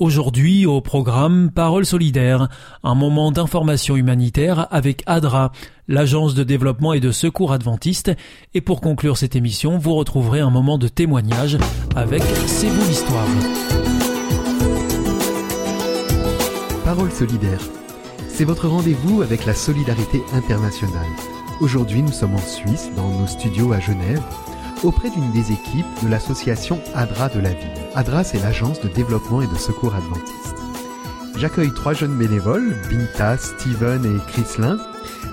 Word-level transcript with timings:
Aujourd'hui 0.00 0.64
au 0.64 0.80
programme 0.80 1.50
Parole 1.50 1.84
solidaire, 1.84 2.48
un 2.82 2.94
moment 2.94 3.32
d'information 3.32 3.96
humanitaire 3.96 4.66
avec 4.70 5.02
ADRA, 5.04 5.52
l'agence 5.88 6.34
de 6.34 6.42
développement 6.42 6.94
et 6.94 7.00
de 7.00 7.12
secours 7.12 7.52
adventiste, 7.52 8.10
et 8.54 8.62
pour 8.62 8.80
conclure 8.80 9.18
cette 9.18 9.36
émission, 9.36 9.76
vous 9.76 9.94
retrouverez 9.94 10.40
un 10.40 10.48
moment 10.48 10.78
de 10.78 10.88
témoignage 10.88 11.58
avec 11.96 12.22
C'est 12.46 12.70
vous 12.70 12.88
l'histoire. 12.88 13.26
Parole 16.82 17.12
solidaire, 17.12 17.60
c'est 18.26 18.44
votre 18.46 18.68
rendez-vous 18.68 19.20
avec 19.20 19.44
la 19.44 19.52
solidarité 19.52 20.22
internationale. 20.32 21.10
Aujourd'hui, 21.60 22.00
nous 22.00 22.12
sommes 22.12 22.36
en 22.36 22.38
Suisse, 22.38 22.88
dans 22.96 23.10
nos 23.10 23.26
studios 23.26 23.74
à 23.74 23.80
Genève, 23.80 24.22
auprès 24.82 25.10
d'une 25.10 25.32
des 25.32 25.52
équipes 25.52 25.86
de 26.02 26.08
l'association 26.08 26.80
ADRA 26.94 27.28
de 27.28 27.40
la 27.40 27.52
ville. 27.52 27.68
ADRA, 27.94 28.24
c'est 28.24 28.38
l'agence 28.38 28.80
de 28.80 28.88
développement 28.88 29.42
et 29.42 29.46
de 29.46 29.54
secours 29.54 29.94
adventiste. 29.94 30.56
J'accueille 31.36 31.72
trois 31.72 31.94
jeunes 31.94 32.16
bénévoles, 32.18 32.76
Binta, 32.90 33.36
Steven 33.38 34.04
et 34.04 34.30
Chrislin, 34.30 34.78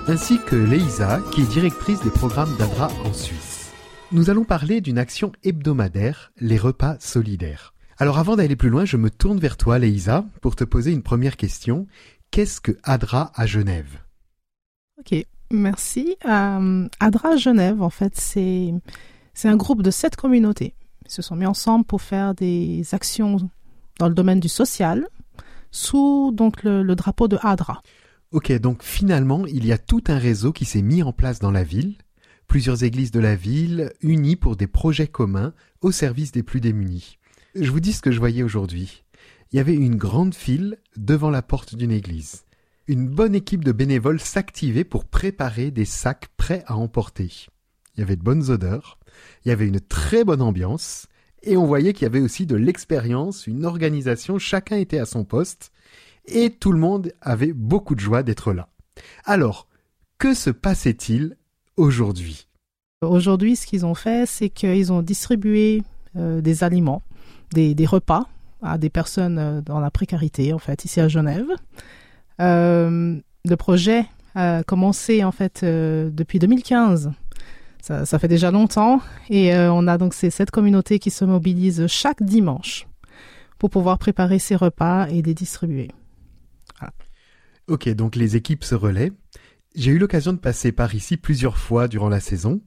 ainsi 0.06 0.38
que 0.46 0.56
Leïsa, 0.56 1.20
qui 1.32 1.42
est 1.42 1.50
directrice 1.50 2.00
des 2.02 2.10
programmes 2.10 2.56
d'ADRA 2.56 2.88
en 3.04 3.12
Suisse. 3.12 3.70
Nous 4.10 4.30
allons 4.30 4.44
parler 4.44 4.80
d'une 4.80 4.98
action 4.98 5.32
hebdomadaire, 5.44 6.32
les 6.40 6.56
repas 6.56 6.96
solidaires. 6.98 7.74
Alors 7.98 8.18
avant 8.18 8.36
d'aller 8.36 8.56
plus 8.56 8.70
loin, 8.70 8.84
je 8.84 8.96
me 8.96 9.10
tourne 9.10 9.38
vers 9.38 9.56
toi, 9.56 9.78
Leïsa, 9.78 10.24
pour 10.40 10.56
te 10.56 10.64
poser 10.64 10.92
une 10.92 11.02
première 11.02 11.36
question. 11.36 11.86
Qu'est-ce 12.30 12.60
que 12.60 12.72
ADRA 12.84 13.32
à 13.34 13.46
Genève? 13.46 13.98
Ok, 14.98 15.26
merci. 15.50 16.16
Euh, 16.24 16.88
ADRA 17.00 17.30
à 17.30 17.36
Genève, 17.36 17.82
en 17.82 17.90
fait, 17.90 18.12
c'est 18.14 18.72
c'est 19.38 19.46
un 19.46 19.56
groupe 19.56 19.82
de 19.82 19.92
sept 19.92 20.16
communautés. 20.16 20.74
Ils 21.06 21.12
se 21.12 21.22
sont 21.22 21.36
mis 21.36 21.46
ensemble 21.46 21.84
pour 21.84 22.02
faire 22.02 22.34
des 22.34 22.82
actions 22.90 23.36
dans 24.00 24.08
le 24.08 24.14
domaine 24.14 24.40
du 24.40 24.48
social 24.48 25.06
sous 25.70 26.32
donc 26.34 26.64
le, 26.64 26.82
drapeau 26.96 27.28
de 27.28 27.38
ADRA. 27.40 27.80
Ok, 28.32 28.50
donc 28.58 28.82
finalement, 28.82 29.46
il 29.46 29.64
y 29.64 29.70
a 29.70 29.78
tout 29.78 30.02
un 30.08 30.18
réseau 30.18 30.52
qui 30.52 30.64
s'est 30.64 30.82
mis 30.82 31.04
en 31.04 31.12
place 31.12 31.38
dans 31.38 31.52
la 31.52 31.62
ville, 31.62 31.94
plusieurs 32.48 32.82
églises 32.82 33.12
de 33.12 33.20
la 33.20 33.36
ville 33.36 33.92
unies 34.00 34.34
pour 34.34 34.56
des 34.56 34.66
projets 34.66 35.06
communs 35.06 35.52
au 35.82 35.92
service 35.92 36.32
des 36.32 36.42
plus 36.42 36.60
démunis. 36.60 37.18
Je 37.54 37.70
vous 37.70 37.78
dis 37.78 37.92
ce 37.92 38.02
que 38.02 38.10
je 38.10 38.18
voyais 38.18 38.42
aujourd'hui. 38.42 39.04
Il 39.52 39.56
y 39.56 39.60
avait 39.60 39.76
une 39.76 39.94
grande 39.94 40.34
file 40.34 40.78
devant 40.96 41.30
la 41.30 41.42
porte 41.42 41.76
d'une 41.76 41.92
église. 41.92 42.42
Une 42.88 43.06
bonne 43.06 43.36
équipe 43.36 43.62
de 43.62 43.70
bénévoles 43.70 44.20
s'activait 44.20 44.82
pour 44.82 45.04
préparer 45.04 45.70
des 45.70 45.84
sacs 45.84 46.26
prêts 46.36 46.64
à 46.66 46.76
emporter. 46.76 47.46
Il 47.94 48.00
y 48.00 48.02
avait 48.02 48.16
de 48.16 48.24
bonnes 48.24 48.50
odeurs, 48.50 48.97
il 49.44 49.48
y 49.48 49.52
avait 49.52 49.66
une 49.66 49.80
très 49.80 50.24
bonne 50.24 50.42
ambiance 50.42 51.06
et 51.42 51.56
on 51.56 51.66
voyait 51.66 51.92
qu'il 51.92 52.02
y 52.02 52.06
avait 52.06 52.20
aussi 52.20 52.46
de 52.46 52.56
l'expérience, 52.56 53.46
une 53.46 53.64
organisation, 53.64 54.38
chacun 54.38 54.76
était 54.76 54.98
à 54.98 55.06
son 55.06 55.24
poste 55.24 55.72
et 56.26 56.50
tout 56.50 56.72
le 56.72 56.78
monde 56.78 57.12
avait 57.20 57.52
beaucoup 57.52 57.94
de 57.94 58.00
joie 58.00 58.22
d'être 58.22 58.52
là. 58.52 58.68
Alors, 59.24 59.68
que 60.18 60.34
se 60.34 60.50
passait-il 60.50 61.36
aujourd'hui? 61.76 62.48
Aujourd'hui, 63.02 63.54
ce 63.54 63.66
qu'ils 63.66 63.86
ont 63.86 63.94
fait, 63.94 64.26
c'est 64.26 64.48
qu'ils 64.48 64.92
ont 64.92 65.02
distribué 65.02 65.82
euh, 66.16 66.40
des 66.40 66.64
aliments, 66.64 67.02
des, 67.52 67.74
repas 67.86 68.26
à 68.60 68.76
des 68.76 68.90
personnes 68.90 69.38
euh, 69.38 69.60
dans 69.60 69.78
la 69.78 69.90
précarité, 69.90 70.52
en 70.52 70.58
fait, 70.58 70.84
ici 70.84 71.00
à 71.00 71.06
Genève. 71.06 71.46
Euh, 72.40 73.16
le 73.44 73.56
projet 73.56 74.04
a 74.34 74.64
commencé, 74.64 75.22
en 75.22 75.32
fait, 75.32 75.64
depuis 75.64 76.40
2015 76.40 77.12
ça, 77.80 78.18
fait 78.18 78.28
déjà 78.28 78.50
longtemps 78.50 79.00
et 79.30 79.54
euh, 79.54 79.72
on 79.72 79.86
a 79.86 79.98
donc 79.98 80.14
ces 80.14 80.30
sept 80.30 80.50
communautés 80.50 80.98
qui 80.98 81.10
se 81.10 81.24
mobilisent 81.24 81.86
chaque 81.86 82.22
dimanche 82.22 82.86
pour 83.58 83.70
pouvoir 83.70 83.98
préparer 83.98 84.38
ces 84.38 84.56
repas 84.56 85.08
et 85.08 85.22
les 85.22 85.34
distribuer. 85.34 85.90
Ok, 87.66 87.88
donc 87.90 88.16
les 88.16 88.34
équipes 88.34 88.64
se 88.64 88.74
relaient. 88.74 89.12
J'ai 89.74 89.90
eu 89.90 89.98
l'occasion 89.98 90.32
de 90.32 90.38
passer 90.38 90.72
par 90.72 90.94
ici 90.94 91.18
plusieurs 91.18 91.58
fois 91.58 91.86
durant 91.86 92.08
la 92.08 92.20
saison 92.20 92.62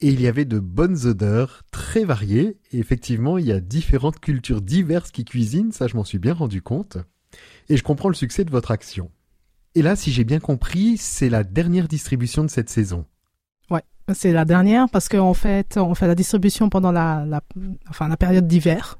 et 0.00 0.08
il 0.08 0.20
y 0.20 0.28
avait 0.28 0.44
de 0.44 0.60
bonnes 0.60 1.06
odeurs 1.06 1.62
très 1.72 2.04
variées 2.04 2.56
et 2.70 2.78
effectivement 2.78 3.38
il 3.38 3.46
y 3.46 3.52
a 3.52 3.58
différentes 3.58 4.20
cultures 4.20 4.62
diverses 4.62 5.10
qui 5.10 5.24
cuisinent, 5.24 5.72
ça 5.72 5.88
je 5.88 5.96
m'en 5.96 6.04
suis 6.04 6.18
bien 6.18 6.34
rendu 6.34 6.62
compte 6.62 6.98
et 7.68 7.76
je 7.76 7.82
comprends 7.82 8.08
le 8.08 8.14
succès 8.14 8.44
de 8.44 8.50
votre 8.50 8.70
action. 8.70 9.10
Et 9.74 9.82
là, 9.82 9.96
si 9.96 10.12
j'ai 10.12 10.24
bien 10.24 10.38
compris, 10.38 10.98
c'est 10.98 11.30
la 11.30 11.44
dernière 11.44 11.88
distribution 11.88 12.44
de 12.44 12.50
cette 12.50 12.68
saison. 12.68 13.06
C'est 14.14 14.32
la 14.32 14.44
dernière 14.44 14.88
parce 14.90 15.08
qu'en 15.08 15.34
fait, 15.34 15.76
on 15.76 15.94
fait 15.94 16.06
la 16.06 16.14
distribution 16.14 16.68
pendant 16.68 16.92
la, 16.92 17.24
enfin, 17.88 18.08
la 18.08 18.16
période 18.16 18.46
d'hiver. 18.46 18.98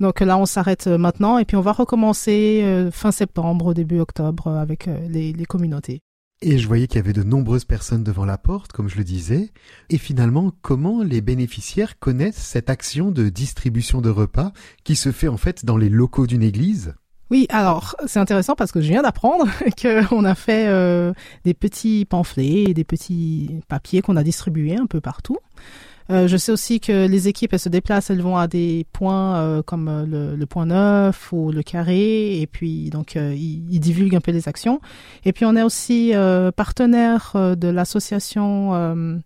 Donc 0.00 0.20
là, 0.20 0.38
on 0.38 0.46
s'arrête 0.46 0.86
euh, 0.86 0.96
maintenant 0.96 1.38
et 1.38 1.44
puis 1.44 1.56
on 1.56 1.60
va 1.60 1.72
recommencer 1.72 2.62
euh, 2.64 2.90
fin 2.90 3.12
septembre, 3.12 3.74
début 3.74 4.00
octobre 4.00 4.46
euh, 4.46 4.58
avec 4.58 4.88
les, 5.08 5.34
les 5.34 5.44
communautés. 5.44 6.00
Et 6.42 6.56
je 6.56 6.66
voyais 6.66 6.86
qu'il 6.86 6.96
y 6.96 7.00
avait 7.00 7.12
de 7.12 7.22
nombreuses 7.22 7.66
personnes 7.66 8.02
devant 8.02 8.24
la 8.24 8.38
porte, 8.38 8.72
comme 8.72 8.88
je 8.88 8.96
le 8.96 9.04
disais. 9.04 9.50
Et 9.90 9.98
finalement, 9.98 10.52
comment 10.62 11.02
les 11.02 11.20
bénéficiaires 11.20 11.98
connaissent 11.98 12.36
cette 12.36 12.70
action 12.70 13.10
de 13.10 13.28
distribution 13.28 14.00
de 14.00 14.08
repas 14.08 14.52
qui 14.82 14.96
se 14.96 15.12
fait 15.12 15.28
en 15.28 15.36
fait 15.36 15.66
dans 15.66 15.76
les 15.76 15.90
locaux 15.90 16.26
d'une 16.26 16.42
église? 16.42 16.94
Oui, 17.30 17.46
alors 17.48 17.94
c'est 18.06 18.18
intéressant 18.18 18.56
parce 18.56 18.72
que 18.72 18.80
je 18.80 18.88
viens 18.88 19.02
d'apprendre 19.02 19.46
qu'on 19.80 20.24
a 20.24 20.34
fait 20.34 20.66
euh, 20.66 21.12
des 21.44 21.54
petits 21.54 22.04
pamphlets 22.04 22.64
et 22.64 22.74
des 22.74 22.82
petits 22.82 23.60
papiers 23.68 24.02
qu'on 24.02 24.16
a 24.16 24.24
distribués 24.24 24.76
un 24.76 24.86
peu 24.86 25.00
partout. 25.00 25.38
Euh, 26.10 26.26
je 26.26 26.36
sais 26.36 26.50
aussi 26.50 26.80
que 26.80 27.06
les 27.06 27.28
équipes, 27.28 27.52
elles 27.52 27.60
se 27.60 27.68
déplacent, 27.68 28.10
elles 28.10 28.20
vont 28.20 28.36
à 28.36 28.48
des 28.48 28.84
points 28.92 29.36
euh, 29.36 29.62
comme 29.62 30.06
le, 30.10 30.44
point 30.46 30.66
neuf 30.66 31.32
ou 31.32 31.52
le 31.52 31.62
carré, 31.62 32.40
et 32.40 32.48
puis 32.48 32.90
donc 32.90 33.14
ils, 33.14 33.72
ils, 33.72 33.78
divulguent 33.78 34.16
un 34.16 34.20
peu 34.20 34.32
les 34.32 34.48
actions. 34.48 34.80
Et 35.24 35.32
puis 35.32 35.44
on 35.44 35.54
est 35.54 35.62
aussi 35.62 36.12
partenaire 36.56 37.36
de 37.36 37.68
l'association 37.68 39.22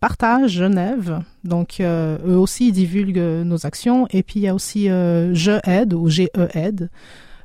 Partage 0.00 0.50
Genève, 0.50 1.20
donc 1.44 1.76
eux 1.82 2.38
aussi 2.38 2.68
ils 2.68 2.72
divulguent 2.72 3.44
nos 3.44 3.66
actions. 3.66 4.06
Et 4.08 4.22
puis 4.22 4.40
il 4.40 4.42
y 4.44 4.48
a 4.48 4.54
aussi 4.54 4.86
Je 4.86 5.60
aide 5.68 5.92
ou 5.92 6.08
GE 6.08 6.30
aide. 6.54 6.88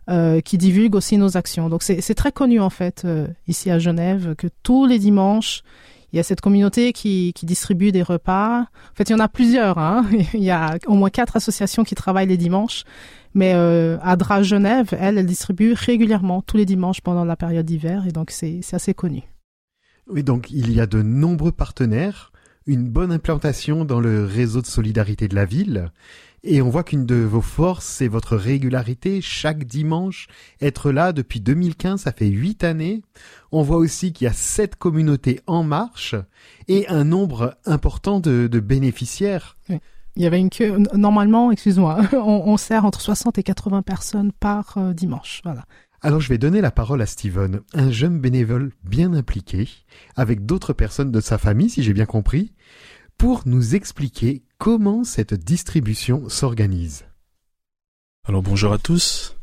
Euh, 0.10 0.42
qui 0.42 0.58
divulgue 0.58 0.96
aussi 0.96 1.18
nos 1.18 1.38
actions. 1.38 1.70
Donc 1.70 1.84
c'est 1.84 2.16
très 2.16 2.32
connu 2.32 2.60
en 2.60 2.72
fait 2.72 3.04
euh, 3.06 3.28
ici 3.48 3.70
à 3.70 3.78
Genève 3.78 4.34
que 4.36 4.48
tous 4.64 4.88
les 4.88 4.98
dimanches 4.98 5.62
il 6.12 6.16
y 6.18 6.20
a 6.20 6.24
cette 6.24 6.42
communauté 6.42 6.94
qui, 6.94 7.32
distribue 7.44 7.92
des 7.92 8.02
repas. 8.02 8.62
En 8.62 8.96
fait, 8.96 9.10
il 9.10 9.12
y 9.12 9.16
en 9.16 9.20
a 9.20 9.28
plusieurs. 9.28 9.78
Hein. 9.78 10.08
il 10.34 10.44
y 10.44 10.50
a 10.50 10.80
au 10.88 10.96
moins 10.96 11.12
quatre 11.12 11.36
associations 11.36 11.84
qui 11.84 11.94
travaillent 11.94 12.28
les 12.28 12.38
dimanches. 12.38 12.86
Mais 13.36 13.54
euh, 13.54 14.00
Adra 14.02 14.42
Genève, 14.42 14.88
elle, 15.00 15.20
elle 15.20 15.28
distribue 15.28 15.74
régulièrement 15.74 16.42
tous 16.42 16.58
les 16.58 16.66
dimanches 16.66 17.02
pendant 17.02 17.26
la 17.26 17.36
période 17.36 17.68
d'hiver 17.68 18.08
et 18.08 18.12
donc 18.12 18.32
c'est 18.32 18.62
assez 18.72 18.96
connu. 18.96 19.22
Oui, 20.08 20.24
donc 20.24 20.50
il 20.50 20.74
y 20.74 20.82
a 20.82 20.88
de 20.88 21.04
nombreux 21.04 21.52
partenaires, 21.52 22.32
une 22.66 22.90
bonne 22.90 23.12
implantation 23.12 23.86
dans 23.86 24.00
le 24.00 24.26
réseau 24.26 24.64
de 24.64 24.68
solidarité 24.68 25.28
de 25.28 25.36
la 25.36 25.46
ville 25.46 25.92
et 26.44 26.62
on 26.62 26.70
voit 26.70 26.84
qu'une 26.84 27.06
de 27.06 27.16
vos 27.16 27.42
forces, 27.42 27.86
c'est 27.86 28.08
votre 28.08 28.36
régularité. 28.38 29.22
Chaque 29.22 29.66
dimanche, 29.66 30.28
être 30.62 30.92
là 30.92 31.12
depuis 31.12 31.42
2015, 31.42 32.02
ça 32.02 32.12
fait 32.12 32.28
huit 32.28 32.64
années. 32.64 33.02
On 33.52 33.62
voit 33.62 33.78
aussi 33.78 34.14
qu'il 34.14 34.26
y 34.26 34.28
a 34.28 34.34
sept 34.34 34.76
communautés 34.76 35.42
en 35.48 35.64
marche 35.64 36.16
et 36.68 36.88
un 36.88 37.04
nombre 37.04 37.58
important 37.66 38.20
de, 38.20 38.48
bénéficiaires. 38.60 39.58
Il 39.70 40.24
y 40.24 40.26
avait 40.26 40.40
une 40.40 40.50
queue. 40.50 40.78
Normalement, 40.94 41.52
excuse-moi, 41.52 42.02
on, 42.14 42.58
sert 42.58 42.86
entre 42.86 43.02
60 43.02 43.38
et 43.38 43.44
80 43.44 43.82
personnes 43.82 44.32
par 44.32 44.78
euh, 44.78 44.94
dimanche. 44.94 45.42
Voilà. 45.44 45.66
Alors 46.02 46.22
je 46.22 46.30
vais 46.30 46.38
donner 46.38 46.62
la 46.62 46.72
parole 46.72 47.02
à 47.02 47.06
Steven, 47.06 47.60
un 47.74 47.92
jeune 47.92 48.20
bénévole 48.20 48.72
bien 48.86 49.14
impliqué, 49.14 49.68
avec 50.16 50.46
d'autres 50.46 50.72
personnes 50.72 51.12
de 51.12 51.20
sa 51.20 51.38
famille, 51.38 51.70
si 51.70 51.84
j'ai 51.84 51.92
bien 51.92 52.06
compris, 52.06 52.54
pour 53.20 53.42
nous 53.46 53.76
expliquer 53.76 54.44
comment 54.58 55.04
cette 55.04 55.34
distribution 55.34 56.30
s'organise. 56.30 57.04
Alors 58.26 58.42
bonjour 58.42 58.72
à 58.72 58.78
tous. 58.78 59.36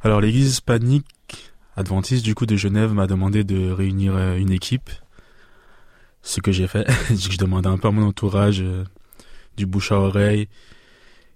Alors 0.00 0.22
l'église 0.22 0.52
hispanique 0.52 1.52
adventiste 1.76 2.24
du 2.24 2.34
coup 2.34 2.46
de 2.46 2.56
Genève 2.56 2.94
m'a 2.94 3.06
demandé 3.06 3.44
de 3.44 3.70
réunir 3.70 4.16
euh, 4.16 4.36
une 4.38 4.50
équipe. 4.50 4.88
Ce 6.22 6.40
que 6.40 6.52
j'ai 6.52 6.66
fait, 6.66 6.86
je 7.14 7.36
demandais 7.36 7.68
un 7.68 7.76
peu 7.76 7.88
à 7.88 7.90
mon 7.90 8.02
entourage 8.02 8.62
euh, 8.62 8.84
du 9.58 9.66
bouche 9.66 9.92
à 9.92 9.96
oreille 9.96 10.48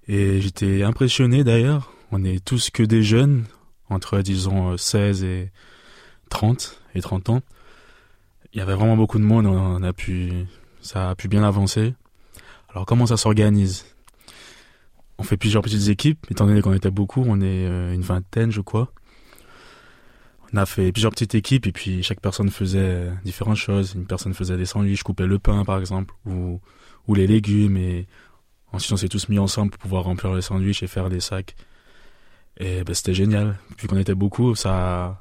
et 0.08 0.40
j'étais 0.40 0.82
impressionné 0.82 1.44
d'ailleurs. 1.44 1.92
On 2.10 2.24
est 2.24 2.42
tous 2.42 2.70
que 2.70 2.82
des 2.82 3.02
jeunes 3.02 3.44
entre 3.90 4.22
disons 4.22 4.78
16 4.78 5.24
et 5.24 5.52
30 6.30 6.80
et 6.94 7.02
30 7.02 7.28
ans. 7.28 7.42
Il 8.54 8.60
y 8.60 8.62
avait 8.62 8.74
vraiment 8.74 8.96
beaucoup 8.96 9.18
de 9.18 9.24
monde, 9.24 9.44
on 9.44 9.82
a 9.82 9.92
pu 9.92 10.46
ça 10.80 11.10
a 11.10 11.14
pu 11.14 11.28
bien 11.28 11.42
avancer. 11.42 11.94
Alors 12.70 12.86
comment 12.86 13.06
ça 13.06 13.16
s'organise? 13.16 13.84
On 15.18 15.22
fait 15.22 15.36
plusieurs 15.36 15.62
petites 15.62 15.88
équipes, 15.88 16.26
étant 16.30 16.46
donné 16.46 16.62
qu'on 16.62 16.72
était 16.72 16.90
beaucoup, 16.90 17.22
on 17.26 17.40
est 17.40 17.66
euh, 17.66 17.92
une 17.92 18.02
vingtaine 18.02 18.50
je 18.50 18.60
crois. 18.60 18.92
On 20.52 20.56
a 20.56 20.66
fait 20.66 20.90
plusieurs 20.92 21.12
petites 21.12 21.34
équipes 21.34 21.66
et 21.66 21.72
puis 21.72 22.02
chaque 22.02 22.20
personne 22.20 22.50
faisait 22.50 23.10
différentes 23.24 23.56
choses. 23.56 23.94
Une 23.94 24.06
personne 24.06 24.34
faisait 24.34 24.56
des 24.56 24.66
sandwichs, 24.66 25.02
coupait 25.02 25.26
le 25.26 25.38
pain 25.38 25.64
par 25.64 25.78
exemple, 25.78 26.14
ou, 26.26 26.60
ou 27.06 27.14
les 27.14 27.26
légumes 27.26 27.76
et 27.76 28.06
ensuite 28.72 28.92
on 28.92 28.96
s'est 28.96 29.08
tous 29.08 29.28
mis 29.28 29.38
ensemble 29.38 29.70
pour 29.70 29.80
pouvoir 29.80 30.04
remplir 30.04 30.34
les 30.34 30.42
sandwichs 30.42 30.82
et 30.82 30.86
faire 30.86 31.08
des 31.08 31.20
sacs. 31.20 31.54
Et 32.56 32.84
ben, 32.84 32.94
c'était 32.94 33.14
génial. 33.14 33.58
Vu 33.78 33.88
qu'on 33.88 33.96
était 33.96 34.14
beaucoup, 34.14 34.54
ça, 34.54 35.20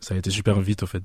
ça 0.00 0.14
a 0.14 0.18
été 0.18 0.30
super 0.30 0.60
vite 0.60 0.82
au 0.82 0.86
fait. 0.86 1.02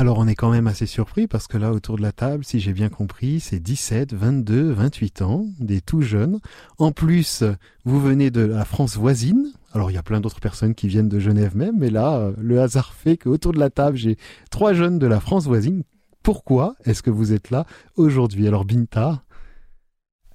Alors 0.00 0.18
on 0.18 0.28
est 0.28 0.36
quand 0.36 0.50
même 0.50 0.68
assez 0.68 0.86
surpris 0.86 1.26
parce 1.26 1.48
que 1.48 1.58
là 1.58 1.72
autour 1.72 1.96
de 1.96 2.02
la 2.02 2.12
table, 2.12 2.44
si 2.44 2.60
j'ai 2.60 2.72
bien 2.72 2.88
compris, 2.88 3.40
c'est 3.40 3.58
17, 3.58 4.14
22, 4.14 4.70
28 4.70 5.22
ans, 5.22 5.46
des 5.58 5.80
tout 5.80 6.02
jeunes. 6.02 6.38
En 6.78 6.92
plus, 6.92 7.42
vous 7.84 8.00
venez 8.00 8.30
de 8.30 8.42
la 8.42 8.64
France 8.64 8.96
voisine. 8.96 9.52
Alors 9.72 9.90
il 9.90 9.94
y 9.94 9.98
a 9.98 10.04
plein 10.04 10.20
d'autres 10.20 10.38
personnes 10.38 10.76
qui 10.76 10.86
viennent 10.86 11.08
de 11.08 11.18
Genève 11.18 11.56
même, 11.56 11.74
mais 11.80 11.90
là, 11.90 12.30
le 12.38 12.60
hasard 12.60 12.94
fait 12.94 13.16
qu'autour 13.16 13.52
de 13.52 13.58
la 13.58 13.70
table, 13.70 13.96
j'ai 13.96 14.18
trois 14.52 14.72
jeunes 14.72 15.00
de 15.00 15.06
la 15.08 15.18
France 15.18 15.46
voisine. 15.46 15.82
Pourquoi 16.22 16.76
est-ce 16.84 17.02
que 17.02 17.10
vous 17.10 17.32
êtes 17.32 17.50
là 17.50 17.66
aujourd'hui? 17.96 18.46
Alors 18.46 18.64
Binta? 18.64 19.24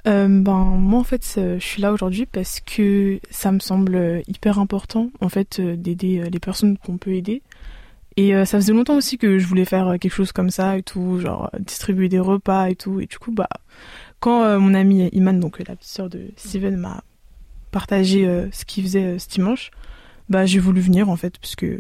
Euh, 0.06 0.28
ben 0.28 0.58
moi 0.58 1.00
en 1.00 1.06
fait 1.06 1.24
je 1.38 1.64
suis 1.64 1.82
là 1.82 1.94
aujourd'hui 1.94 2.26
parce 2.26 2.60
que 2.60 3.22
ça 3.32 3.54
me 3.54 3.60
semble 3.60 4.22
hyper 4.28 4.60
important 4.60 5.12
en 5.22 5.30
fait 5.30 5.62
euh, 5.62 5.78
d'aider 5.78 6.20
euh, 6.20 6.30
les 6.30 6.40
personnes 6.40 6.78
qu'on 6.78 6.98
peut 6.98 7.14
aider 7.14 7.42
et 8.16 8.36
euh, 8.36 8.46
ça 8.46 8.60
faisait 8.60 8.74
longtemps 8.74 8.98
aussi 8.98 9.18
que 9.18 9.40
je 9.40 9.48
voulais 9.48 9.66
faire 9.66 9.88
euh, 9.88 9.98
quelque 9.98 10.14
chose 10.14 10.32
comme 10.32 10.50
ça 10.50 10.78
et 10.78 10.84
tout, 10.84 11.20
genre 11.20 11.50
euh, 11.54 11.60
distribuer 11.60 12.10
des 12.10 12.20
repas 12.20 12.70
et 12.70 12.76
tout. 12.76 13.00
Et 13.00 13.08
du 13.08 13.18
coup, 13.18 13.32
bah, 13.32 13.50
quand 14.20 14.60
mon 14.60 14.74
ami 14.74 15.10
Iman, 15.12 15.38
donc 15.38 15.60
la 15.60 15.76
petite 15.76 15.92
sœur 15.92 16.10
de 16.10 16.30
Steven, 16.38 16.78
m'a 16.78 17.04
partagé 17.72 18.26
ce 18.54 18.64
qu'il 18.64 18.84
faisait 18.84 19.20
ce 19.20 19.28
dimanche, 19.28 19.70
bah, 20.30 20.46
j'ai 20.46 20.60
voulu 20.60 20.80
venir 20.80 21.10
en 21.10 21.18
fait, 21.18 21.38
parce 21.40 21.58
que 21.58 21.80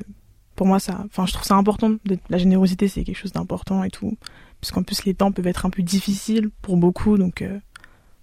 pour 0.56 0.68
moi, 0.68 0.80
ça, 0.80 1.03
enfin, 1.06 1.25
je 1.25 1.31
trouve 1.31 1.45
ça 1.45 1.56
important. 1.56 1.95
La 2.30 2.38
générosité, 2.38 2.89
c'est 2.89 3.06
quelque 3.06 3.18
chose 3.18 3.31
d'important 3.31 3.81
et 3.85 3.89
tout. 3.89 4.18
Parce 4.59 4.83
plus, 4.83 5.06
les 5.06 5.13
temps 5.13 5.31
peuvent 5.31 5.47
être 5.47 5.65
un 5.65 5.69
peu 5.69 5.83
difficiles 5.83 6.50
pour 6.62 6.75
beaucoup. 6.75 7.18
Donc, 7.18 7.45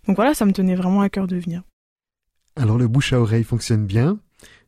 donc 0.06 0.16
voilà, 0.16 0.34
ça 0.34 0.44
me 0.44 0.52
tenait 0.52 0.74
vraiment 0.74 1.00
à 1.00 1.08
cœur 1.08 1.26
de 1.26 1.36
venir. 1.36 1.62
Alors, 2.56 2.76
le 2.76 2.88
bouche 2.88 3.14
à 3.14 3.20
oreille 3.20 3.44
fonctionne 3.44 3.86
bien. 3.86 4.18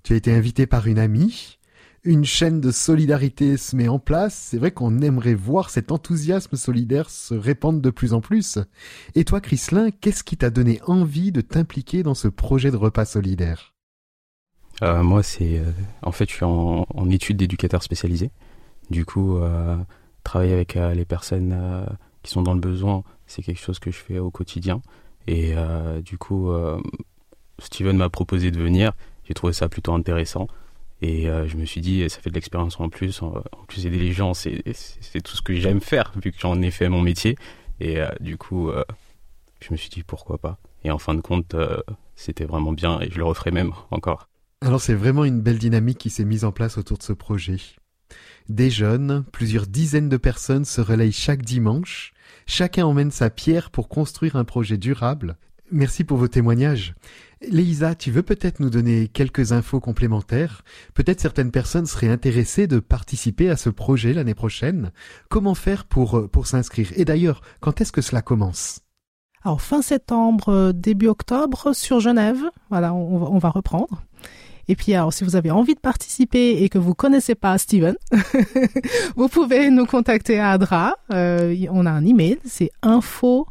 Tu 0.02 0.14
as 0.14 0.16
été 0.16 0.32
invité 0.32 0.66
par 0.66 0.86
une 0.86 0.98
amie 0.98 1.58
une 2.04 2.24
chaîne 2.24 2.60
de 2.60 2.72
solidarité 2.72 3.56
se 3.56 3.76
met 3.76 3.88
en 3.88 3.98
place, 3.98 4.34
c'est 4.34 4.58
vrai 4.58 4.72
qu'on 4.72 5.00
aimerait 5.00 5.34
voir 5.34 5.70
cet 5.70 5.92
enthousiasme 5.92 6.56
solidaire 6.56 7.08
se 7.10 7.34
répandre 7.34 7.80
de 7.80 7.90
plus 7.90 8.12
en 8.12 8.20
plus. 8.20 8.58
Et 9.14 9.24
toi, 9.24 9.40
Chrislin, 9.40 9.90
qu'est-ce 9.90 10.24
qui 10.24 10.36
t'a 10.36 10.50
donné 10.50 10.80
envie 10.86 11.30
de 11.30 11.40
t'impliquer 11.40 12.02
dans 12.02 12.14
ce 12.14 12.28
projet 12.28 12.70
de 12.72 12.76
repas 12.76 13.04
solidaire? 13.04 13.72
Euh, 14.82 15.02
Moi, 15.02 15.22
c'est 15.22 15.58
euh, 15.58 15.70
en 16.02 16.12
fait, 16.12 16.28
je 16.28 16.34
suis 16.34 16.44
en, 16.44 16.86
en 16.88 17.10
études 17.10 17.36
d'éducateur 17.36 17.82
spécialisé. 17.82 18.30
Du 18.90 19.04
coup, 19.04 19.36
euh, 19.36 19.76
travailler 20.24 20.54
avec 20.54 20.74
les 20.74 21.04
personnes 21.04 21.56
qui 22.22 22.30
sont 22.30 22.42
dans 22.42 22.54
le 22.54 22.60
besoin, 22.60 23.04
c'est 23.26 23.42
quelque 23.42 23.60
chose 23.60 23.78
que 23.78 23.90
je 23.90 23.96
fais 23.96 24.18
au 24.18 24.30
quotidien. 24.30 24.82
Et 25.26 25.54
du 26.04 26.18
coup, 26.18 26.50
Steven 27.58 27.96
m'a 27.96 28.10
proposé 28.10 28.50
de 28.50 28.58
venir. 28.60 28.92
J'ai 29.24 29.34
trouvé 29.34 29.52
ça 29.52 29.68
plutôt 29.68 29.94
intéressant. 29.94 30.46
Et 31.02 31.28
euh, 31.28 31.48
je 31.48 31.56
me 31.56 31.64
suis 31.64 31.80
dit, 31.80 32.08
ça 32.08 32.20
fait 32.20 32.30
de 32.30 32.34
l'expérience 32.36 32.78
en 32.78 32.88
plus. 32.88 33.22
En, 33.22 33.42
plus, 33.66 33.86
aider 33.86 33.98
les 33.98 34.12
gens, 34.12 34.34
c'est 34.34 34.62
tout 35.22 35.36
ce 35.36 35.42
que 35.42 35.54
j'aime 35.54 35.80
faire, 35.80 36.12
vu 36.22 36.30
que 36.30 36.38
j'en 36.38 36.62
ai 36.62 36.70
fait 36.70 36.88
mon 36.88 37.02
métier. 37.02 37.36
Et 37.80 38.00
euh, 38.00 38.08
du 38.20 38.38
coup, 38.38 38.70
euh, 38.70 38.84
je 39.60 39.72
me 39.72 39.76
suis 39.76 39.90
dit, 39.90 40.04
pourquoi 40.04 40.38
pas. 40.38 40.58
Et 40.84 40.92
en 40.92 40.98
fin 40.98 41.14
de 41.14 41.20
compte, 41.20 41.56
c'était 42.14 42.44
vraiment 42.44 42.72
bien 42.72 43.00
et 43.00 43.10
je 43.10 43.18
le 43.18 43.24
referai 43.24 43.50
même 43.50 43.72
encore. 43.90 44.28
Alors, 44.60 44.80
c'est 44.80 44.94
vraiment 44.94 45.24
une 45.24 45.40
belle 45.40 45.58
dynamique 45.58 45.98
qui 45.98 46.10
s'est 46.10 46.24
mise 46.24 46.44
en 46.44 46.52
place 46.52 46.78
autour 46.78 46.98
de 46.98 47.02
ce 47.02 47.12
projet. 47.12 47.56
Des 48.48 48.70
jeunes, 48.70 49.24
plusieurs 49.32 49.66
dizaines 49.66 50.08
de 50.08 50.16
personnes 50.16 50.64
se 50.64 50.80
relayent 50.80 51.12
chaque 51.12 51.42
dimanche. 51.42 52.12
Chacun 52.46 52.86
emmène 52.86 53.10
sa 53.10 53.28
pierre 53.28 53.70
pour 53.70 53.88
construire 53.88 54.36
un 54.36 54.44
projet 54.44 54.76
durable. 54.76 55.36
Merci 55.72 56.04
pour 56.04 56.18
vos 56.18 56.28
témoignages. 56.28 56.94
Léisa, 57.40 57.94
tu 57.94 58.10
veux 58.10 58.22
peut-être 58.22 58.60
nous 58.60 58.68
donner 58.68 59.08
quelques 59.08 59.52
infos 59.52 59.80
complémentaires? 59.80 60.64
Peut-être 60.92 61.18
certaines 61.18 61.50
personnes 61.50 61.86
seraient 61.86 62.10
intéressées 62.10 62.66
de 62.66 62.78
participer 62.78 63.48
à 63.48 63.56
ce 63.56 63.70
projet 63.70 64.12
l'année 64.12 64.34
prochaine. 64.34 64.92
Comment 65.30 65.54
faire 65.54 65.86
pour, 65.86 66.18
euh, 66.18 66.28
pour 66.28 66.46
s'inscrire? 66.46 66.90
Et 66.94 67.06
d'ailleurs, 67.06 67.40
quand 67.60 67.80
est-ce 67.80 67.90
que 67.90 68.02
cela 68.02 68.20
commence? 68.20 68.80
Alors, 69.44 69.62
fin 69.62 69.80
septembre, 69.80 70.50
euh, 70.50 70.72
début 70.72 71.08
octobre, 71.08 71.74
sur 71.74 72.00
Genève. 72.00 72.42
Voilà, 72.68 72.92
on, 72.92 73.38
va 73.38 73.48
reprendre. 73.48 74.02
Et 74.68 74.76
puis, 74.76 74.92
alors, 74.92 75.14
si 75.14 75.24
vous 75.24 75.36
avez 75.36 75.50
envie 75.50 75.74
de 75.74 75.80
participer 75.80 76.62
et 76.62 76.68
que 76.68 76.78
vous 76.78 76.94
connaissez 76.94 77.34
pas 77.34 77.56
Steven, 77.56 77.96
vous 79.16 79.28
pouvez 79.28 79.70
nous 79.70 79.86
contacter 79.86 80.38
à 80.38 80.50
Adra. 80.50 80.96
Euh, 81.14 81.56
on 81.70 81.86
a 81.86 81.90
un 81.90 82.04
email, 82.04 82.38
c'est 82.44 82.70
info 82.82 83.46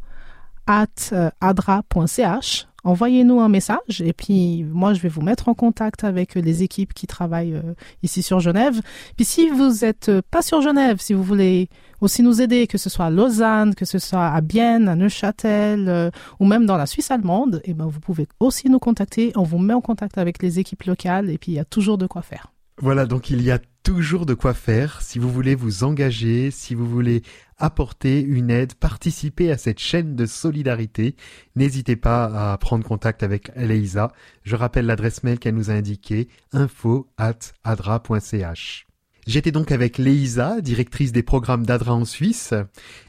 at 0.66 1.12
adra.ch 1.40 2.66
envoyez-nous 2.84 3.40
un 3.40 3.48
message 3.48 4.00
et 4.00 4.12
puis 4.12 4.64
moi 4.64 4.94
je 4.94 5.00
vais 5.00 5.08
vous 5.08 5.20
mettre 5.20 5.48
en 5.48 5.54
contact 5.54 6.04
avec 6.04 6.34
les 6.34 6.62
équipes 6.62 6.94
qui 6.94 7.06
travaillent 7.06 7.54
euh, 7.54 7.74
ici 8.02 8.22
sur 8.22 8.40
Genève. 8.40 8.80
Puis 9.16 9.24
si 9.24 9.48
vous 9.48 9.84
êtes 9.84 10.08
euh, 10.08 10.22
pas 10.30 10.42
sur 10.42 10.60
Genève, 10.60 10.98
si 11.00 11.14
vous 11.14 11.22
voulez 11.22 11.68
aussi 12.00 12.22
nous 12.22 12.42
aider, 12.42 12.66
que 12.66 12.78
ce 12.78 12.90
soit 12.90 13.06
à 13.06 13.10
Lausanne, 13.10 13.74
que 13.74 13.84
ce 13.84 13.98
soit 13.98 14.26
à 14.26 14.40
Bienne, 14.40 14.88
à 14.88 14.96
Neuchâtel 14.96 15.88
euh, 15.88 16.10
ou 16.40 16.46
même 16.46 16.66
dans 16.66 16.76
la 16.76 16.86
Suisse 16.86 17.10
allemande, 17.10 17.60
eh 17.64 17.74
ben 17.74 17.86
vous 17.86 18.00
pouvez 18.00 18.26
aussi 18.40 18.68
nous 18.68 18.80
contacter. 18.80 19.32
On 19.36 19.44
vous 19.44 19.58
met 19.58 19.74
en 19.74 19.80
contact 19.80 20.18
avec 20.18 20.42
les 20.42 20.58
équipes 20.58 20.84
locales 20.84 21.30
et 21.30 21.38
puis 21.38 21.52
il 21.52 21.54
y 21.56 21.60
a 21.60 21.64
toujours 21.64 21.98
de 21.98 22.06
quoi 22.06 22.22
faire. 22.22 22.52
Voilà, 22.80 23.06
donc 23.06 23.30
il 23.30 23.42
y 23.42 23.50
a 23.50 23.60
toujours 23.82 24.26
de 24.26 24.34
quoi 24.34 24.54
faire 24.54 25.02
si 25.02 25.18
vous 25.18 25.28
voulez 25.28 25.54
vous 25.54 25.84
engager, 25.84 26.50
si 26.50 26.74
vous 26.74 26.86
voulez 26.86 27.22
apporter 27.62 28.20
une 28.20 28.50
aide, 28.50 28.74
participer 28.74 29.50
à 29.50 29.56
cette 29.56 29.78
chaîne 29.78 30.16
de 30.16 30.26
solidarité. 30.26 31.14
N'hésitez 31.56 31.96
pas 31.96 32.52
à 32.52 32.58
prendre 32.58 32.84
contact 32.84 33.22
avec 33.22 33.50
Leïsa. 33.56 34.12
Je 34.42 34.56
rappelle 34.56 34.86
l'adresse 34.86 35.22
mail 35.22 35.38
qu'elle 35.38 35.54
nous 35.54 35.70
a 35.70 35.74
indiquée, 35.74 36.28
info 36.52 37.08
at 37.16 37.38
adra.ch. 37.64 38.86
J'étais 39.28 39.52
donc 39.52 39.70
avec 39.70 39.98
Leïsa, 39.98 40.60
directrice 40.60 41.12
des 41.12 41.22
programmes 41.22 41.64
d'Adra 41.64 41.94
en 41.94 42.04
Suisse, 42.04 42.52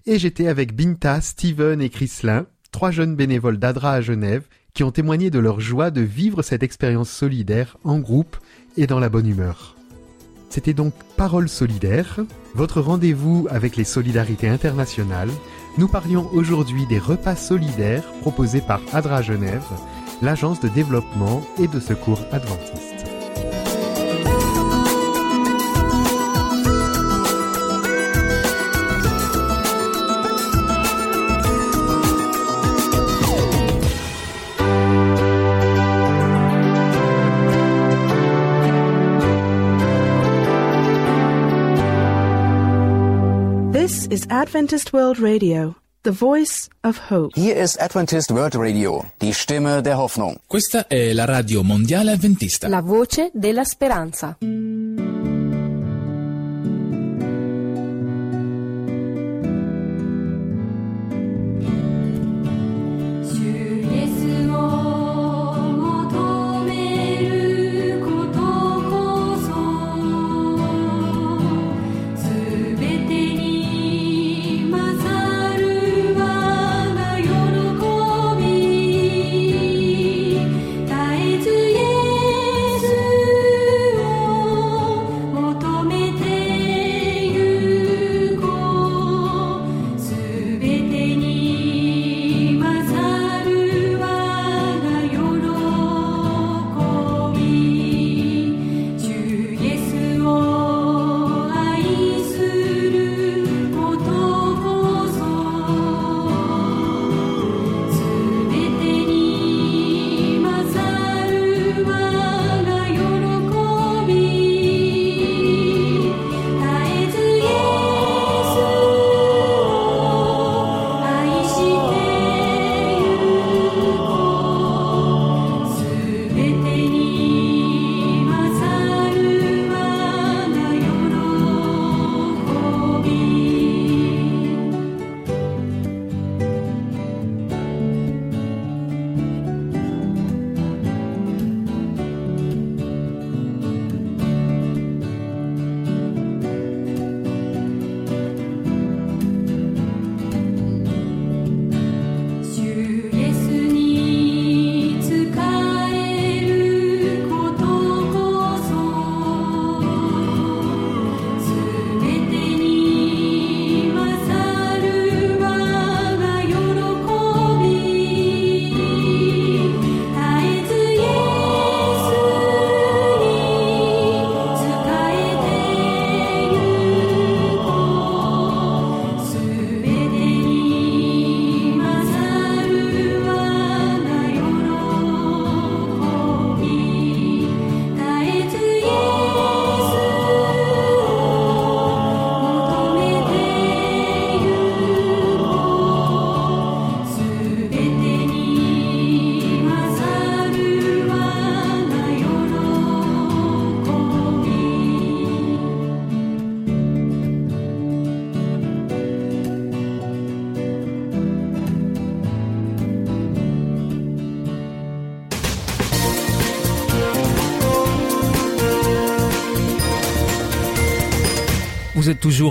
et 0.05 0.19
j'étais 0.19 0.47
avec 0.47 0.75
Binta, 0.75 1.19
Steven 1.21 1.81
et 1.81 1.89
Chrislin, 1.89 2.45
trois 2.71 2.91
jeunes 2.91 3.15
bénévoles 3.15 3.57
d'Adra 3.57 3.93
à 3.93 4.01
Genève, 4.01 4.47
qui 4.75 4.83
ont 4.83 4.91
témoigné 4.91 5.31
de 5.31 5.39
leur 5.39 5.59
joie 5.59 5.89
de 5.89 6.01
vivre 6.01 6.43
cette 6.43 6.61
expérience 6.61 7.09
solidaire 7.09 7.77
en 7.83 7.97
groupe 7.97 8.37
et 8.77 8.85
dans 8.85 8.99
la 8.99 9.09
bonne 9.09 9.27
humeur. 9.27 9.75
C'était 10.53 10.75
donc 10.75 10.93
Parole 11.17 11.49
solidaire, 11.49 12.19
votre 12.53 12.79
rendez-vous 12.79 13.47
avec 13.49 13.75
les 13.75 13.83
solidarités 13.83 14.47
internationales. 14.47 15.31
Nous 15.79 15.87
parlions 15.87 16.29
aujourd'hui 16.31 16.85
des 16.85 16.99
repas 16.99 17.35
solidaires 17.35 18.03
proposés 18.21 18.61
par 18.61 18.79
ADRA 18.93 19.23
Genève, 19.23 19.65
l'agence 20.21 20.59
de 20.59 20.67
développement 20.67 21.41
et 21.57 21.67
de 21.67 21.79
secours 21.79 22.19
adventiste. 22.31 23.12
Is 44.09 44.25
Adventist 44.29 44.91
World 44.91 45.19
Radio, 45.19 45.75
the 46.03 46.11
voice 46.11 46.69
of 46.83 46.97
hope. 47.09 47.31
Hier 47.35 47.55
ist 47.55 47.79
Adventist 47.79 48.31
World 48.31 48.55
Radio, 48.55 49.05
die 49.21 49.33
Stimme 49.33 49.81
der 49.81 49.97
Hoffnung. 49.97 50.37
Questa 50.47 50.87
è 50.87 51.13
la 51.13 51.25
radio 51.25 51.63
mondiale 51.63 52.11
adventista. 52.11 52.67
La 52.67 52.81
voce 52.81 53.29
della 53.33 53.63
speranza. 53.63 54.37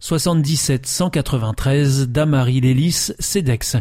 77 0.00 0.86
193 0.86 2.08
Damary 2.08 2.60
Lélis, 2.60 3.12
CEDEX. 3.18 3.76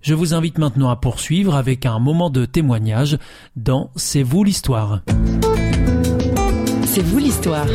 Je 0.00 0.14
vous 0.14 0.34
invite 0.34 0.58
maintenant 0.58 0.90
à 0.90 0.96
poursuivre 0.96 1.54
avec 1.56 1.86
un 1.86 1.98
moment 1.98 2.30
de 2.30 2.44
témoignage 2.44 3.18
dans 3.56 3.90
C'est 3.96 4.22
vous 4.22 4.44
l'histoire. 4.44 5.00
C'est 6.86 7.02
vous 7.02 7.18
l'histoire. 7.18 7.66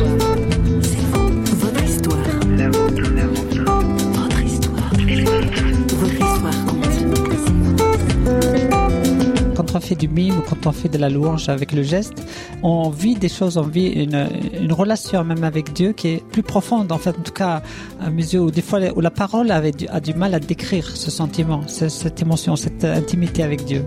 On 9.74 9.80
fait 9.80 9.94
du 9.94 10.08
mime 10.08 10.38
ou 10.38 10.42
quand 10.42 10.66
on 10.66 10.72
fait 10.72 10.88
de 10.88 10.98
la 10.98 11.08
louange 11.08 11.48
avec 11.48 11.72
le 11.72 11.82
geste, 11.82 12.22
on 12.62 12.90
vit 12.90 13.14
des 13.14 13.28
choses, 13.28 13.56
on 13.56 13.62
vit 13.62 13.88
une, 13.88 14.28
une 14.60 14.72
relation 14.72 15.24
même 15.24 15.44
avec 15.44 15.72
Dieu 15.72 15.92
qui 15.92 16.08
est 16.08 16.24
plus 16.24 16.42
profonde, 16.42 16.92
en 16.92 16.98
fait, 16.98 17.16
en 17.18 17.22
tout 17.22 17.32
cas 17.32 17.62
à 18.00 18.10
mes 18.10 18.22
yeux, 18.22 18.40
où 18.40 18.50
des 18.50 18.62
fois 18.62 18.80
où 18.94 19.00
la 19.00 19.10
parole 19.10 19.50
avait 19.50 19.72
a 19.88 20.00
du 20.00 20.14
mal 20.14 20.34
à 20.34 20.40
décrire 20.40 20.96
ce 20.96 21.10
sentiment, 21.10 21.62
cette 21.68 22.20
émotion, 22.20 22.56
cette 22.56 22.84
intimité 22.84 23.42
avec 23.42 23.64
Dieu. 23.64 23.84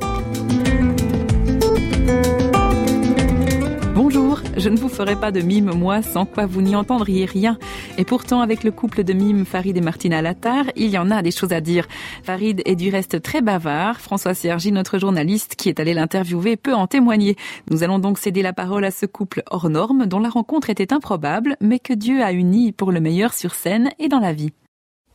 Je 4.65 4.71
ne 4.71 4.77
vous 4.77 4.89
ferai 4.89 5.15
pas 5.15 5.31
de 5.31 5.41
mime, 5.41 5.75
moi, 5.75 6.01
sans 6.01 6.25
quoi 6.25 6.47
vous 6.47 6.63
n'y 6.63 6.75
entendriez 6.75 7.25
rien. 7.25 7.59
Et 7.99 8.03
pourtant, 8.03 8.41
avec 8.41 8.63
le 8.63 8.71
couple 8.71 9.03
de 9.03 9.13
mime 9.13 9.45
Farid 9.45 9.77
et 9.77 9.81
Martina 9.81 10.23
Latar, 10.23 10.65
il 10.75 10.89
y 10.89 10.97
en 10.97 11.11
a 11.11 11.21
des 11.21 11.29
choses 11.29 11.53
à 11.53 11.61
dire. 11.61 11.87
Farid 12.23 12.63
est 12.65 12.75
du 12.75 12.89
reste 12.89 13.21
très 13.21 13.41
bavard. 13.41 13.99
François 13.99 14.33
Sergi, 14.33 14.71
notre 14.71 14.97
journaliste 14.97 15.55
qui 15.55 15.69
est 15.69 15.79
allé 15.79 15.93
l'interviewer, 15.93 16.57
peut 16.57 16.73
en 16.73 16.87
témoigner. 16.87 17.35
Nous 17.69 17.83
allons 17.83 17.99
donc 17.99 18.17
céder 18.17 18.41
la 18.41 18.53
parole 18.53 18.85
à 18.85 18.89
ce 18.89 19.05
couple 19.05 19.43
hors 19.51 19.69
norme, 19.69 20.07
dont 20.07 20.19
la 20.19 20.29
rencontre 20.29 20.71
était 20.71 20.93
improbable, 20.93 21.57
mais 21.61 21.77
que 21.77 21.93
Dieu 21.93 22.23
a 22.23 22.31
uni 22.31 22.71
pour 22.71 22.91
le 22.91 22.99
meilleur 22.99 23.35
sur 23.35 23.53
scène 23.53 23.91
et 23.99 24.07
dans 24.07 24.19
la 24.19 24.33
vie. 24.33 24.49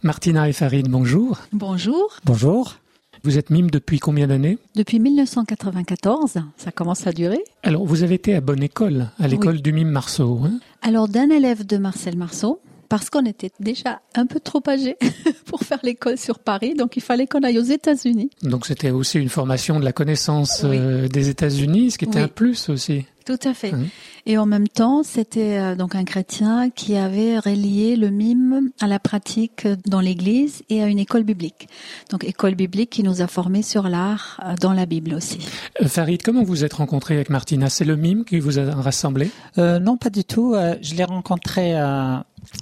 Martina 0.04 0.48
et 0.48 0.52
Farid, 0.52 0.86
bonjour. 0.88 1.38
Bonjour. 1.52 2.20
Bonjour. 2.24 2.76
Vous 3.22 3.36
êtes 3.36 3.50
mime 3.50 3.70
depuis 3.70 3.98
combien 3.98 4.26
d'années 4.26 4.58
Depuis 4.74 4.98
1994, 4.98 6.38
ça 6.56 6.72
commence 6.72 7.06
à 7.06 7.12
durer. 7.12 7.42
Alors, 7.62 7.84
vous 7.84 8.02
avez 8.02 8.14
été 8.14 8.34
à 8.34 8.40
bonne 8.40 8.62
école, 8.62 9.10
à 9.18 9.28
l'école 9.28 9.56
oui. 9.56 9.62
du 9.62 9.72
mime 9.72 9.90
Marceau. 9.90 10.40
Hein 10.44 10.58
Alors, 10.80 11.08
d'un 11.08 11.28
élève 11.28 11.66
de 11.66 11.76
Marcel 11.76 12.16
Marceau, 12.16 12.60
parce 12.88 13.10
qu'on 13.10 13.24
était 13.24 13.52
déjà 13.60 14.00
un 14.14 14.26
peu 14.26 14.40
trop 14.40 14.62
âgé 14.66 14.96
pour 15.46 15.60
faire 15.60 15.78
l'école 15.82 16.18
sur 16.18 16.38
Paris, 16.38 16.74
donc 16.74 16.96
il 16.96 17.02
fallait 17.02 17.26
qu'on 17.26 17.42
aille 17.42 17.58
aux 17.58 17.62
États-Unis. 17.62 18.30
Donc 18.42 18.66
c'était 18.66 18.90
aussi 18.90 19.18
une 19.18 19.28
formation 19.28 19.78
de 19.78 19.84
la 19.84 19.92
connaissance 19.92 20.62
oui. 20.64 20.76
euh, 20.78 21.08
des 21.08 21.28
États-Unis, 21.28 21.92
ce 21.92 21.98
qui 21.98 22.06
était 22.06 22.16
oui. 22.18 22.24
un 22.24 22.28
plus 22.28 22.68
aussi. 22.68 23.04
Tout 23.24 23.38
à 23.44 23.54
fait. 23.54 23.72
Mmh. 23.72 23.88
Et 24.26 24.36
en 24.38 24.46
même 24.46 24.68
temps, 24.68 25.02
c'était 25.02 25.58
euh, 25.58 25.74
donc 25.74 25.94
un 25.94 26.04
chrétien 26.04 26.70
qui 26.70 26.96
avait 26.96 27.38
relié 27.38 27.96
le 27.96 28.10
mime 28.10 28.70
à 28.80 28.86
la 28.86 28.98
pratique 28.98 29.66
dans 29.86 30.00
l'Église 30.00 30.62
et 30.68 30.82
à 30.82 30.86
une 30.86 30.98
école 30.98 31.22
biblique. 31.22 31.68
Donc 32.10 32.24
école 32.24 32.54
biblique 32.54 32.90
qui 32.90 33.02
nous 33.02 33.22
a 33.22 33.26
formés 33.26 33.62
sur 33.62 33.88
l'art 33.88 34.40
euh, 34.44 34.54
dans 34.60 34.72
la 34.72 34.86
Bible 34.86 35.14
aussi. 35.14 35.38
Euh, 35.82 35.88
Farid, 35.88 36.22
comment 36.22 36.42
vous 36.42 36.64
êtes 36.64 36.74
rencontré 36.74 37.14
avec 37.14 37.30
Martina? 37.30 37.68
C'est 37.70 37.84
le 37.84 37.96
mime 37.96 38.24
qui 38.24 38.38
vous 38.40 38.58
a 38.58 38.64
rassemblé? 38.74 39.30
Euh, 39.58 39.78
Non, 39.78 39.96
pas 39.96 40.10
du 40.10 40.24
tout. 40.24 40.54
je 40.82 40.94
l'ai 40.94 41.04
rencontré 41.04 41.74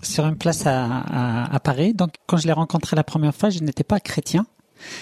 sur 0.02 0.26
une 0.26 0.36
place 0.36 0.66
à, 0.66 0.84
à, 0.86 1.54
à 1.54 1.60
Paris. 1.60 1.94
Donc 1.94 2.10
quand 2.26 2.36
je 2.36 2.46
l'ai 2.46 2.52
rencontré 2.52 2.96
la 2.96 3.04
première 3.04 3.34
fois, 3.34 3.50
je 3.50 3.60
n'étais 3.60 3.84
pas 3.84 4.00
chrétien. 4.00 4.46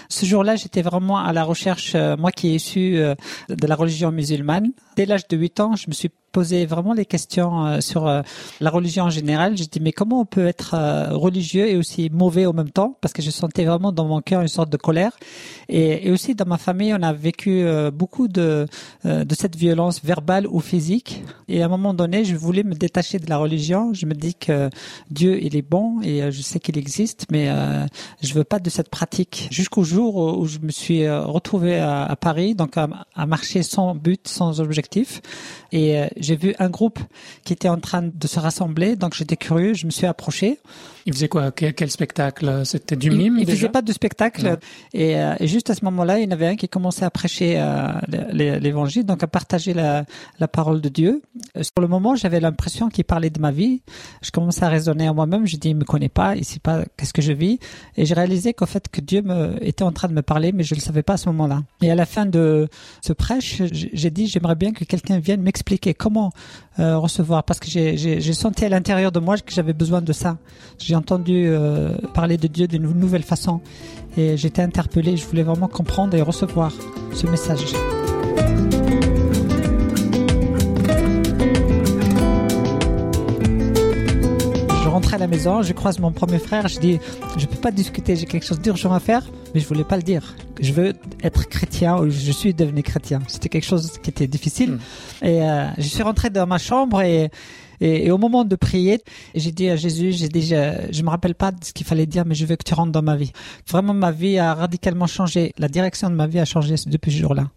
Ce 0.09 0.25
jour-là, 0.25 0.57
j'étais 0.57 0.83
vraiment 0.83 1.19
à 1.19 1.33
la 1.33 1.45
recherche, 1.45 1.93
euh, 1.95 2.17
moi 2.17 2.31
qui 2.33 2.49
ai 2.49 2.55
issu 2.55 2.97
euh, 2.97 3.15
de 3.51 3.67
la 3.67 3.75
religion 3.75 4.11
musulmane. 4.11 4.71
Dès 4.97 5.05
l'âge 5.07 5.29
de 5.29 5.37
8 5.37 5.61
ans, 5.61 5.77
je 5.77 5.85
me 5.89 5.93
suis 5.93 6.11
posé 6.33 6.67
vraiment 6.67 6.93
les 6.93 7.07
questions 7.07 7.67
euh, 7.67 7.81
sur 7.81 8.05
la 8.05 8.71
religion 8.71 9.05
en 9.05 9.11
général. 9.11 9.57
J'ai 9.57 9.67
dit 9.67 9.81
mais 9.81 9.93
comment 9.93 10.21
on 10.21 10.25
peut 10.25 10.47
être 10.47 10.75
religieux 11.13 11.69
et 11.69 11.77
aussi 11.77 12.11
mauvais 12.13 12.47
en 12.47 12.53
même 12.53 12.71
temps? 12.71 12.97
Parce 13.01 13.13
que 13.13 13.23
je 13.23 13.31
sentais 13.31 13.65
vraiment 13.65 13.93
dans 13.93 14.07
mon 14.07 14.21
cœur 14.21 14.43
une 14.43 14.49
sorte 14.49 14.71
de 14.71 14.77
colère. 14.77 15.13
Et, 15.69 16.07
et 16.07 16.11
aussi 16.11 16.35
dans 16.35 16.47
ma 16.47 16.59
famille, 16.59 16.95
on 16.95 17.03
a 17.03 17.13
vécu 17.13 17.65
beaucoup 17.93 18.29
de 18.29 18.67
de 19.05 19.35
cette 19.35 19.57
violence 19.57 20.03
verbale 20.03 20.47
ou 20.49 20.61
physique. 20.61 21.23
Et 21.49 21.63
à 21.63 21.67
un 21.67 21.69
moment 21.69 21.95
donné, 21.95 22.25
je 22.25 22.37
voulais 22.37 22.63
me 22.63 22.75
détacher 22.75 23.19
de 23.19 23.29
la 23.29 23.39
religion. 23.39 23.93
Je 23.95 24.07
me 24.07 24.15
dis 24.15 24.35
que 24.35 24.71
Dieu 25.11 25.43
il 25.43 25.57
est 25.57 25.69
bon 25.69 26.01
et 26.03 26.31
je 26.31 26.43
sais 26.43 26.61
qu'il 26.61 26.79
existe, 26.79 27.27
mais 27.31 27.49
je 28.23 28.35
veux 28.35 28.45
pas 28.45 28.59
de 28.59 28.71
cette 28.71 28.91
pratique 28.91 29.49
jusqu'au 29.51 29.85
jour 29.85 30.39
où 30.39 30.47
je 30.47 30.59
me 30.59 30.71
suis 30.71 31.09
retrouvé 31.09 31.79
à, 31.79 32.17
Paris, 32.21 32.55
donc 32.55 32.77
à, 32.77 32.89
à, 33.15 33.27
marcher 33.27 33.63
sans 33.63 33.95
but, 33.95 34.29
sans 34.29 34.61
objectif. 34.61 35.21
Et 35.73 35.99
euh, 35.99 36.07
j'ai 36.19 36.37
vu 36.37 36.55
un 36.59 36.69
groupe 36.69 36.99
qui 37.45 37.53
était 37.53 37.69
en 37.69 37.79
train 37.79 38.03
de 38.03 38.27
se 38.27 38.39
rassembler, 38.39 38.97
donc 38.97 39.15
j'étais 39.15 39.37
curieux, 39.37 39.75
je 39.75 39.87
me 39.87 39.91
suis 39.91 40.07
approché. 40.07 40.59
Il 41.07 41.13
faisait 41.13 41.29
quoi? 41.29 41.53
Quel, 41.53 41.73
quel, 41.73 41.91
spectacle? 41.91 42.63
C'était 42.65 42.97
du 42.97 43.11
mime 43.13 43.39
Il, 43.39 43.49
il 43.49 43.55
faisait 43.55 43.69
pas 43.69 43.83
de 43.83 43.93
spectacle. 43.93 44.59
Et, 44.93 45.17
euh, 45.17 45.37
et, 45.39 45.47
juste 45.47 45.71
à 45.71 45.75
ce 45.75 45.85
moment-là, 45.85 46.19
il 46.19 46.25
y 46.25 46.27
en 46.27 46.33
avait 46.33 46.49
un 46.49 46.57
qui 46.57 46.69
commençait 46.69 47.05
à 47.05 47.11
prêcher 47.11 47.55
euh, 47.59 47.93
l'évangile, 48.33 49.05
donc 49.05 49.23
à 49.23 49.29
partager 49.29 49.73
la, 49.73 50.05
la, 50.41 50.49
parole 50.49 50.81
de 50.81 50.89
Dieu. 50.89 51.23
Sur 51.55 51.81
le 51.81 51.87
moment, 51.87 52.17
j'avais 52.17 52.41
l'impression 52.41 52.89
qu'il 52.89 53.05
parlait 53.05 53.31
de 53.31 53.41
ma 53.41 53.53
vie. 53.53 53.83
Je 54.21 54.33
commençais 54.33 54.65
à 54.65 54.69
raisonner 54.69 55.09
en 55.09 55.15
moi-même. 55.15 55.47
Je 55.47 55.57
dis, 55.57 55.71
il 55.71 55.77
me 55.77 55.85
connaît 55.85 56.09
pas, 56.09 56.35
il 56.35 56.45
sait 56.45 56.59
pas 56.59 56.85
qu'est-ce 56.97 57.13
que 57.13 57.23
je 57.23 57.33
vis. 57.33 57.61
Et 57.97 58.05
j'ai 58.05 58.15
réalisé 58.15 58.53
qu'en 58.53 58.67
fait 58.67 58.89
que 58.89 59.01
Dieu 59.01 59.23
me, 59.23 59.57
était 59.65 59.85
en 59.85 59.93
train 59.93 60.09
de 60.09 60.15
me 60.15 60.23
parler, 60.23 60.51
mais 60.51 60.65
je 60.65 60.75
le 60.75 60.81
savais 60.81 61.05
pas 61.05 61.15
à 61.15 61.19
ce 61.19 61.29
moment-là. 61.29 61.63
Et 61.83 61.91
à 61.91 61.95
la 61.95 62.07
fin 62.07 62.27
de 62.27 62.69
ce 63.01 63.13
prêche, 63.13 63.63
j'ai 63.71 64.11
dit, 64.11 64.27
j'aimerais 64.27 64.57
bien 64.57 64.73
que 64.73 64.85
quelqu'un 64.85 65.21
vienne 65.21 65.43
m'expliquer 65.43 65.95
comment 66.07 66.31
euh, 66.79 66.99
recevoir, 66.99 67.43
parce 67.43 67.59
que 67.59 67.69
j'ai 67.69 68.33
senti 68.33 68.65
à 68.65 68.69
l'intérieur 68.69 69.11
de 69.11 69.19
moi 69.19 69.37
que 69.39 69.53
j'avais 69.53 69.73
besoin 69.73 70.01
de 70.01 70.13
ça. 70.13 70.37
J'ai 70.79 70.95
entendu 70.95 71.47
euh, 71.49 71.97
parler 72.15 72.37
de 72.37 72.47
Dieu 72.47 72.69
d'une 72.69 72.89
nouvelle 72.93 73.25
façon, 73.25 73.61
et 74.17 74.37
j'étais 74.37 74.63
interpellé. 74.63 75.17
Je 75.17 75.27
voulais 75.27 75.43
vraiment 75.43 75.67
comprendre 75.67 76.15
et 76.17 76.23
recevoir 76.23 76.73
ce 77.13 77.27
message. 77.27 77.75
Rentré 84.97 85.17
à 85.17 85.19
la 85.19 85.27
maison, 85.27 85.61
je 85.61 85.75
croise 85.75 85.99
mon 85.99 86.11
premier 86.11 86.39
frère, 86.39 86.69
je 86.69 86.79
dis, 86.79 86.99
je 87.37 87.45
peux 87.45 87.59
pas 87.59 87.71
discuter, 87.71 88.17
j'ai 88.17 88.25
quelque 88.25 88.47
chose 88.47 88.61
d'urgent 88.61 88.95
à 88.95 88.99
faire, 88.99 89.25
mais 89.53 89.61
je 89.61 89.69
voulais 89.69 89.85
pas 89.85 89.99
le 89.99 90.03
dire. 90.03 90.35
Je 90.59 90.73
veux 90.73 90.95
être 91.23 91.47
chrétien, 91.51 91.99
ou 91.99 92.09
je 92.09 92.33
suis 92.33 92.55
devenu 92.55 92.83
chrétien. 92.83 93.19
C'était 93.29 93.51
quelque 93.51 93.67
chose 93.67 93.93
qui 94.03 94.09
était 94.09 94.27
difficile. 94.27 94.71
Mm. 94.71 95.27
Et 95.27 95.43
euh, 95.43 95.67
je 95.77 95.89
suis 95.95 96.03
rentré 96.03 96.31
dans 96.31 96.47
ma 96.47 96.57
chambre 96.57 97.03
et, 97.03 97.29
et, 97.83 98.07
et 98.07 98.11
au 98.11 98.17
moment 98.17 98.45
de 98.45 98.57
prier, 98.57 99.03
j'ai 99.35 99.53
dit 99.53 99.69
à 99.69 99.77
Jésus, 99.77 100.13
j'ai 100.13 100.29
dit, 100.29 100.41
je, 100.41 100.61
je 100.91 101.03
me 101.03 101.11
rappelle 101.11 101.35
pas 101.35 101.53
de 101.53 101.63
ce 101.63 101.75
qu'il 101.75 101.85
fallait 101.85 102.07
dire, 102.07 102.25
mais 102.25 102.35
je 102.35 102.47
veux 102.47 102.57
que 102.57 102.65
tu 102.65 102.73
rentres 102.73 102.93
dans 102.93 103.03
ma 103.03 103.17
vie. 103.17 103.33
Vraiment, 103.69 103.93
ma 103.93 104.13
vie 104.13 104.39
a 104.39 104.55
radicalement 104.55 105.07
changé. 105.07 105.53
La 105.59 105.69
direction 105.69 106.09
de 106.09 106.15
ma 106.15 106.27
vie 106.27 106.39
a 106.39 106.47
changé 106.47 106.77
depuis 106.87 107.13
ce 107.13 107.19
jour-là. 107.19 107.49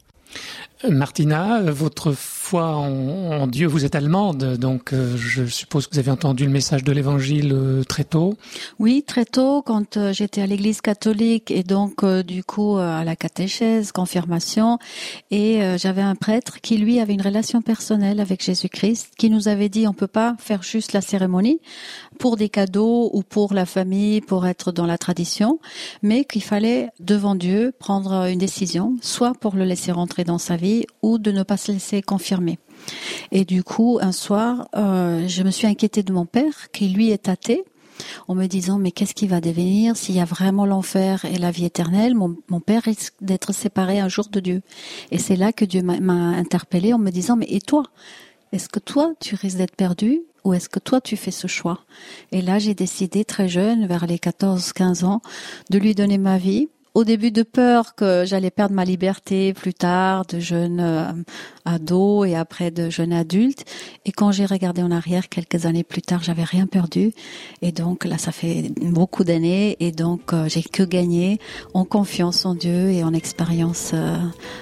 Martina, 0.89 1.61
votre 1.71 2.13
en, 2.57 3.47
Dieu, 3.47 3.67
vous 3.67 3.85
êtes 3.85 3.95
allemande, 3.95 4.57
donc 4.57 4.93
euh, 4.93 5.15
je 5.17 5.45
suppose 5.45 5.87
que 5.87 5.93
vous 5.93 5.99
avez 5.99 6.11
entendu 6.11 6.45
le 6.45 6.51
message 6.51 6.83
de 6.83 6.91
l'Évangile 6.91 7.51
euh, 7.53 7.83
très 7.83 8.03
tôt. 8.03 8.35
Oui, 8.79 9.03
très 9.05 9.25
tôt, 9.25 9.61
quand 9.61 9.97
euh, 9.97 10.13
j'étais 10.13 10.41
à 10.41 10.47
l'Église 10.47 10.81
catholique 10.81 11.51
et 11.51 11.63
donc 11.63 12.03
du 12.05 12.43
coup 12.43 12.77
à 12.77 13.03
la 13.03 13.15
catéchèse, 13.15 13.91
confirmation, 13.91 14.79
et 15.31 15.61
j'avais 15.77 16.01
un 16.01 16.15
prêtre 16.15 16.61
qui 16.61 16.77
lui 16.77 16.99
avait 16.99 17.13
une 17.13 17.21
relation 17.21 17.61
personnelle 17.61 18.19
avec 18.19 18.43
Jésus-Christ, 18.43 19.13
qui 19.17 19.29
nous 19.29 19.47
avait 19.47 19.69
dit 19.69 19.87
on 19.87 19.93
peut 19.93 20.07
pas 20.07 20.35
faire 20.39 20.63
juste 20.63 20.93
la 20.93 21.01
cérémonie 21.01 21.59
pour 22.19 22.37
des 22.37 22.49
cadeaux 22.49 23.09
ou 23.13 23.21
pour 23.23 23.53
la 23.53 23.65
famille, 23.65 24.21
pour 24.21 24.47
être 24.47 24.71
dans 24.71 24.85
la 24.85 24.97
tradition, 24.97 25.59
mais 26.01 26.25
qu'il 26.25 26.43
fallait 26.43 26.89
devant 26.99 27.35
Dieu 27.35 27.73
prendre 27.77 28.27
une 28.27 28.39
décision, 28.39 28.95
soit 29.01 29.33
pour 29.33 29.55
le 29.55 29.65
laisser 29.65 29.91
rentrer 29.91 30.23
dans 30.23 30.37
sa 30.37 30.55
vie 30.55 30.85
ou 31.01 31.17
de 31.17 31.31
ne 31.31 31.43
pas 31.43 31.57
se 31.57 31.71
laisser 31.71 32.01
confirmer. 32.01 32.38
Et 33.31 33.45
du 33.45 33.63
coup, 33.63 33.99
un 34.01 34.11
soir, 34.11 34.67
euh, 34.75 35.27
je 35.27 35.43
me 35.43 35.51
suis 35.51 35.67
inquiétée 35.67 36.03
de 36.03 36.13
mon 36.13 36.25
père, 36.25 36.71
qui 36.71 36.89
lui 36.89 37.11
est 37.11 37.29
athée, 37.29 37.63
en 38.27 38.35
me 38.35 38.47
disant 38.47 38.79
mais 38.79 38.91
qu'est-ce 38.91 39.13
qui 39.13 39.27
va 39.27 39.41
devenir 39.41 39.97
s'il 39.97 40.15
y 40.15 40.21
a 40.21 40.25
vraiment 40.25 40.65
l'enfer 40.65 41.25
et 41.25 41.37
la 41.37 41.51
vie 41.51 41.65
éternelle? 41.65 42.15
Mon, 42.15 42.37
mon 42.49 42.59
père 42.59 42.83
risque 42.83 43.13
d'être 43.21 43.53
séparé 43.53 43.99
un 43.99 44.07
jour 44.07 44.29
de 44.29 44.39
Dieu. 44.39 44.61
Et 45.11 45.17
c'est 45.17 45.35
là 45.35 45.51
que 45.51 45.65
Dieu 45.65 45.81
m'a 45.81 46.13
interpellée 46.13 46.93
en 46.93 46.99
me 46.99 47.11
disant 47.11 47.35
mais 47.35 47.47
et 47.49 47.61
toi? 47.61 47.83
Est-ce 48.51 48.69
que 48.69 48.79
toi, 48.79 49.13
tu 49.19 49.35
risques 49.35 49.57
d'être 49.57 49.75
perdu 49.75 50.21
ou 50.43 50.53
est-ce 50.53 50.69
que 50.69 50.79
toi, 50.79 51.01
tu 51.01 51.17
fais 51.17 51.31
ce 51.31 51.47
choix? 51.47 51.81
Et 52.31 52.41
là, 52.41 52.57
j'ai 52.57 52.73
décidé 52.73 53.25
très 53.25 53.47
jeune, 53.47 53.85
vers 53.85 54.07
les 54.07 54.17
14-15 54.17 55.05
ans, 55.05 55.21
de 55.69 55.77
lui 55.77 55.93
donner 55.93 56.17
ma 56.17 56.37
vie 56.37 56.69
au 56.93 57.03
début 57.03 57.31
de 57.31 57.43
peur 57.43 57.95
que 57.95 58.23
j'allais 58.25 58.51
perdre 58.51 58.75
ma 58.75 58.85
liberté 58.85 59.53
plus 59.53 59.73
tard, 59.73 60.25
de 60.25 60.39
jeune 60.39 60.79
euh, 60.79 61.11
ado 61.65 62.25
et 62.25 62.35
après 62.35 62.71
de 62.71 62.89
jeune 62.89 63.13
adulte. 63.13 63.65
Et 64.05 64.11
quand 64.11 64.31
j'ai 64.31 64.45
regardé 64.45 64.81
en 64.81 64.91
arrière 64.91 65.29
quelques 65.29 65.65
années 65.65 65.83
plus 65.83 66.01
tard, 66.01 66.23
j'avais 66.23 66.43
rien 66.43 66.65
perdu. 66.65 67.11
Et 67.61 67.71
donc 67.71 68.05
là, 68.05 68.17
ça 68.17 68.31
fait 68.31 68.71
beaucoup 68.81 69.23
d'années 69.23 69.77
et 69.79 69.91
donc 69.91 70.33
euh, 70.33 70.47
j'ai 70.47 70.63
que 70.63 70.83
gagné 70.83 71.39
en 71.73 71.85
confiance 71.85 72.45
en 72.45 72.55
Dieu 72.55 72.89
et 72.91 73.03
en 73.03 73.13
expérience. 73.13 73.91
Euh, 73.93 74.17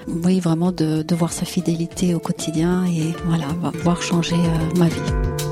oui, 0.07 0.39
vraiment 0.39 0.71
de, 0.71 1.01
de, 1.03 1.15
voir 1.15 1.33
sa 1.33 1.45
fidélité 1.45 2.13
au 2.13 2.19
quotidien 2.19 2.85
et 2.85 3.13
voilà, 3.25 3.47
voir 3.83 4.01
changer 4.01 4.37
ma 4.75 4.87
vie. 4.87 5.46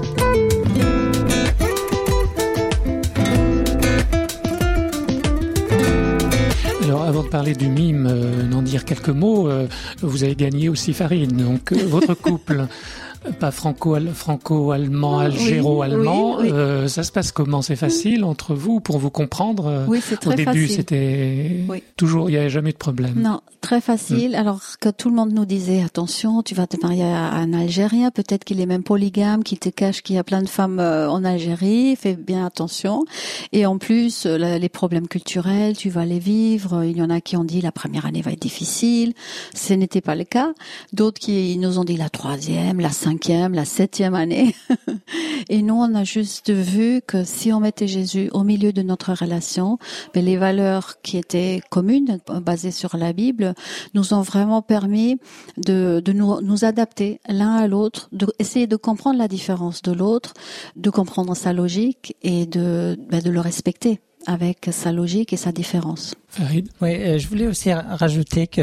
Alors, 6.96 7.08
avant 7.10 7.24
de 7.24 7.28
parler 7.28 7.54
du 7.56 7.68
mime, 7.68 8.08
euh, 8.10 8.44
d'en 8.50 8.62
dire 8.62 8.86
quelques 8.86 9.10
mots, 9.10 9.50
euh, 9.50 9.68
vous 10.02 10.24
avez 10.24 10.34
gagné 10.34 10.70
aussi 10.70 10.94
Farine. 10.94 11.36
Donc, 11.36 11.74
euh, 11.74 11.86
votre 11.86 12.14
couple 12.14 12.68
pas 13.34 13.52
franco-allemand, 13.52 14.14
franco 14.14 14.72
algéro-allemand. 14.72 16.38
Oui, 16.38 16.44
oui, 16.44 16.50
oui. 16.50 16.54
euh, 16.54 16.88
ça 16.88 17.04
se 17.04 17.12
passe 17.12 17.32
comment? 17.32 17.62
C'est 17.62 17.76
facile 17.76 18.24
entre 18.24 18.54
vous 18.54 18.80
pour 18.80 19.00
vous 19.00 19.10
comprendre 19.10 19.86
Oui, 19.88 20.00
c'est 20.02 20.18
très 20.18 20.32
Au 20.32 20.34
début, 20.34 20.68
c'était 20.68 21.66
toujours, 21.98 22.30
il 22.30 22.34
n'y 22.34 22.40
avait 22.40 22.50
jamais 22.50 22.72
de 22.72 22.78
problème. 22.78 23.14
Non, 23.18 23.42
très 23.62 23.82
facile. 23.82 24.36
Alors 24.36 24.62
que 24.80 24.90
tout 24.90 25.10
le 25.10 25.16
monde 25.16 25.32
nous 25.34 25.46
disait 25.46 25.82
attention, 25.82 26.44
tu 26.44 26.56
vas 26.56 26.68
te 26.68 26.78
marier 26.82 27.04
à 27.04 27.34
un 27.34 27.54
Algérien, 27.54 28.12
peut-être 28.12 28.44
qu'il 28.44 28.60
est 28.60 28.66
même 28.66 28.84
polygame, 28.84 29.44
qu'il 29.44 29.60
te 29.60 29.70
cache 29.70 30.02
qu'il 30.02 30.16
y 30.16 30.20
a 30.20 30.24
plein 30.24 30.42
de 30.42 30.50
femmes 30.50 30.80
euh, 30.80 31.10
en 31.10 31.24
Algérie, 31.24 31.96
fais 31.96 32.16
bien 32.16 32.46
attention. 32.46 33.06
Et 33.52 33.66
en 33.66 33.78
plus, 33.78 34.26
euh, 34.26 34.58
les 34.58 34.70
problèmes 34.70 35.08
culturels, 35.08 35.76
tu 35.76 35.90
vas 35.90 36.06
les 36.06 36.20
vivre. 36.20 36.84
Il 36.84 36.98
y 36.98 37.02
en 37.02 37.10
a 37.10 37.22
qui 37.22 37.38
ont 37.38 37.44
dit 37.44 37.62
la 37.62 37.72
première 37.72 38.06
année 38.06 38.22
va 38.22 38.32
être 38.32 38.42
difficile. 38.42 39.14
Ce 39.54 39.74
n'était 39.74 40.02
pas 40.02 40.16
le 40.16 40.26
cas. 40.26 40.54
D'autres 40.94 41.20
qui 41.20 41.58
nous 41.58 41.80
ont 41.80 41.84
dit 41.84 41.98
la 41.98 42.10
troisième, 42.10 42.80
la 42.80 42.92
cinquième, 42.92 43.15
la 43.28 43.66
septième 43.66 44.16
année. 44.16 44.56
Et 45.50 45.62
nous, 45.62 45.76
on 45.76 45.96
a 45.96 46.04
juste 46.04 46.52
vu 46.52 47.02
que 47.06 47.24
si 47.24 47.54
on 47.54 47.60
mettait 47.60 47.88
Jésus 47.88 48.30
au 48.34 48.44
milieu 48.44 48.74
de 48.74 48.82
notre 48.82 49.14
relation, 49.14 49.78
ben, 50.14 50.24
les 50.24 50.38
valeurs 50.38 51.02
qui 51.02 51.18
étaient 51.18 51.62
communes, 51.70 52.20
basées 52.42 52.72
sur 52.72 52.98
la 52.98 53.14
Bible, 53.14 53.54
nous 53.94 54.14
ont 54.14 54.22
vraiment 54.22 54.62
permis 54.62 55.20
de, 55.58 56.02
de 56.04 56.14
nous, 56.14 56.42
nous 56.42 56.66
adapter 56.66 57.20
l'un 57.28 57.56
à 57.56 57.68
l'autre, 57.68 58.10
de 58.12 58.28
essayer 58.40 58.68
de 58.68 58.76
comprendre 58.76 59.18
la 59.18 59.28
différence 59.28 59.82
de 59.82 59.92
l'autre, 59.92 60.34
de 60.76 60.90
comprendre 60.90 61.36
sa 61.36 61.54
logique 61.54 62.16
et 62.22 62.46
de, 62.46 62.98
ben, 63.10 63.22
de 63.22 63.30
le 63.30 63.40
respecter 63.40 64.00
avec 64.28 64.70
sa 64.72 64.92
logique 64.92 65.34
et 65.34 65.38
sa 65.38 65.52
différence. 65.52 66.16
Farid 66.36 66.68
Oui, 66.82 66.96
euh, 66.96 67.18
je 67.18 67.28
voulais 67.30 67.48
aussi 67.48 67.72
ra- 67.72 67.96
rajouter 67.96 68.48
que 68.48 68.62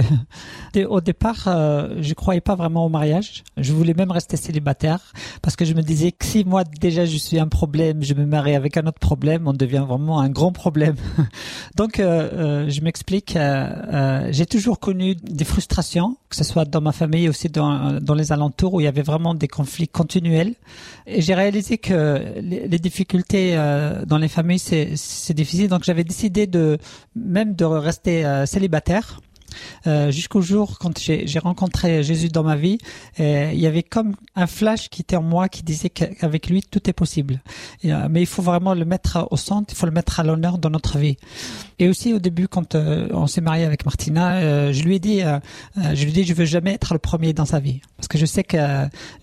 au 0.87 1.01
départ, 1.01 1.45
euh, 1.47 1.97
je 2.01 2.13
croyais 2.13 2.43
pas 2.43 2.55
vraiment 2.55 2.85
au 2.85 2.91
mariage. 2.91 3.45
Je 3.57 3.73
voulais 3.73 3.95
même 3.95 4.11
rester 4.11 4.37
célibataire 4.37 5.13
parce 5.41 5.57
que 5.57 5.65
je 5.65 5.73
me 5.73 5.81
disais 5.83 6.13
que 6.13 6.27
si 6.27 6.45
moi 6.45 6.65
déjà 6.65 7.07
je 7.07 7.17
suis 7.17 7.39
un 7.39 7.49
problème, 7.49 8.03
je 8.03 8.13
me 8.13 8.27
marie 8.27 8.55
avec 8.55 8.77
un 8.77 8.87
autre 8.87 8.99
problème, 8.99 9.49
on 9.49 9.55
devient 9.55 9.85
vraiment 9.87 10.21
un 10.21 10.29
grand 10.29 10.53
problème. 10.53 10.97
Donc, 11.77 11.99
euh, 11.99 12.69
je 12.69 12.81
m'explique. 12.83 13.39
J'ai 14.31 14.47
toujours 14.47 14.79
connu 14.79 15.15
des 15.15 15.45
frustrations, 15.45 16.17
que 16.29 16.37
ce 16.37 16.45
soit 16.45 16.65
dans 16.65 16.81
ma 16.81 16.93
famille 16.93 17.29
aussi 17.29 17.49
dans, 17.49 18.01
dans 18.01 18.15
les 18.15 18.33
alentours 18.33 18.75
où 18.75 18.81
il 18.81 18.85
y 18.85 18.89
avait 18.89 19.03
vraiment 19.03 19.35
des 19.35 19.49
conflits 19.49 19.89
continuels. 19.89 20.55
Et 21.07 21.23
j'ai 21.23 21.35
réalisé 21.35 21.79
que 21.79 22.23
les, 22.41 22.79
difficultés 22.79 23.57
dans 24.07 24.19
les 24.19 24.29
familles 24.29 24.59
c'est 24.59 24.93
c'est 24.97 25.35
Donc, 25.69 25.85
j'avais 25.85 26.05
décidé 26.05 26.47
de 26.47 26.79
même 27.15 27.55
de 27.55 27.65
rester 27.65 28.25
euh, 28.25 28.47
célibataire. 28.47 29.21
Euh, 29.87 30.11
jusqu'au 30.11 30.41
jour 30.41 30.79
quand 30.79 30.99
j'ai 30.99 31.39
rencontré 31.39 32.03
Jésus 32.03 32.31
dans 32.31 32.43
ma 32.43 32.57
vie, 32.57 32.79
il 33.19 33.59
y 33.61 33.67
avait 33.67 33.83
comme 33.83 34.15
un 34.35 34.47
flash 34.47 34.89
qui 34.89 35.03
était 35.03 35.17
en 35.17 35.23
moi 35.23 35.51
qui 35.51 35.63
disait 35.63 35.91
qu'avec 35.91 36.49
lui 36.49 36.63
tout 36.63 36.89
est 36.89 36.95
possible. 36.95 37.43
Euh, 37.85 38.09
mais 38.11 38.23
il 38.23 38.27
faut 38.27 38.41
vraiment 38.41 38.73
le 38.73 38.87
mettre 38.87 39.29
au 39.31 39.37
centre, 39.37 39.69
il 39.75 39.77
faut 39.77 39.85
le 39.85 39.93
mettre 39.93 40.21
à 40.21 40.23
l'honneur 40.23 40.57
dans 40.57 40.71
notre 40.71 40.97
vie. 40.97 41.19
Et 41.79 41.87
aussi 41.91 42.15
au 42.15 42.19
début 42.19 42.49
quand 42.49 42.75
on 42.75 43.27
s'est 43.27 43.43
marié 43.43 43.67
avec 43.67 43.85
Martina, 43.85 44.73
je 44.73 44.83
lui 44.85 44.97
ai 44.97 45.01
dit, 45.01 45.21
je 45.21 46.03
lui 46.03 46.09
ai 46.09 46.13
dit 46.13 46.25
je 46.25 46.33
veux 46.33 46.47
jamais 46.47 46.73
être 46.73 46.95
le 46.95 46.99
premier 46.99 47.35
dans 47.35 47.45
sa 47.45 47.61
vie 47.61 47.83
parce 47.99 48.09
que 48.09 48.17
je 48.17 48.25
sais 48.25 48.45
que 48.45 48.57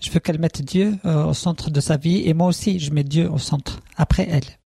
je 0.00 0.10
veux 0.12 0.20
qu'elle 0.20 0.38
mette 0.38 0.62
Dieu 0.62 0.96
au 1.02 1.34
centre 1.34 1.72
de 1.72 1.80
sa 1.80 1.96
vie 1.96 2.22
et 2.24 2.34
moi 2.34 2.46
aussi 2.46 2.78
je 2.78 2.92
mets 2.92 3.02
Dieu 3.02 3.28
au 3.28 3.38
centre 3.38 3.80
après 3.96 4.28
elle. 4.30 4.59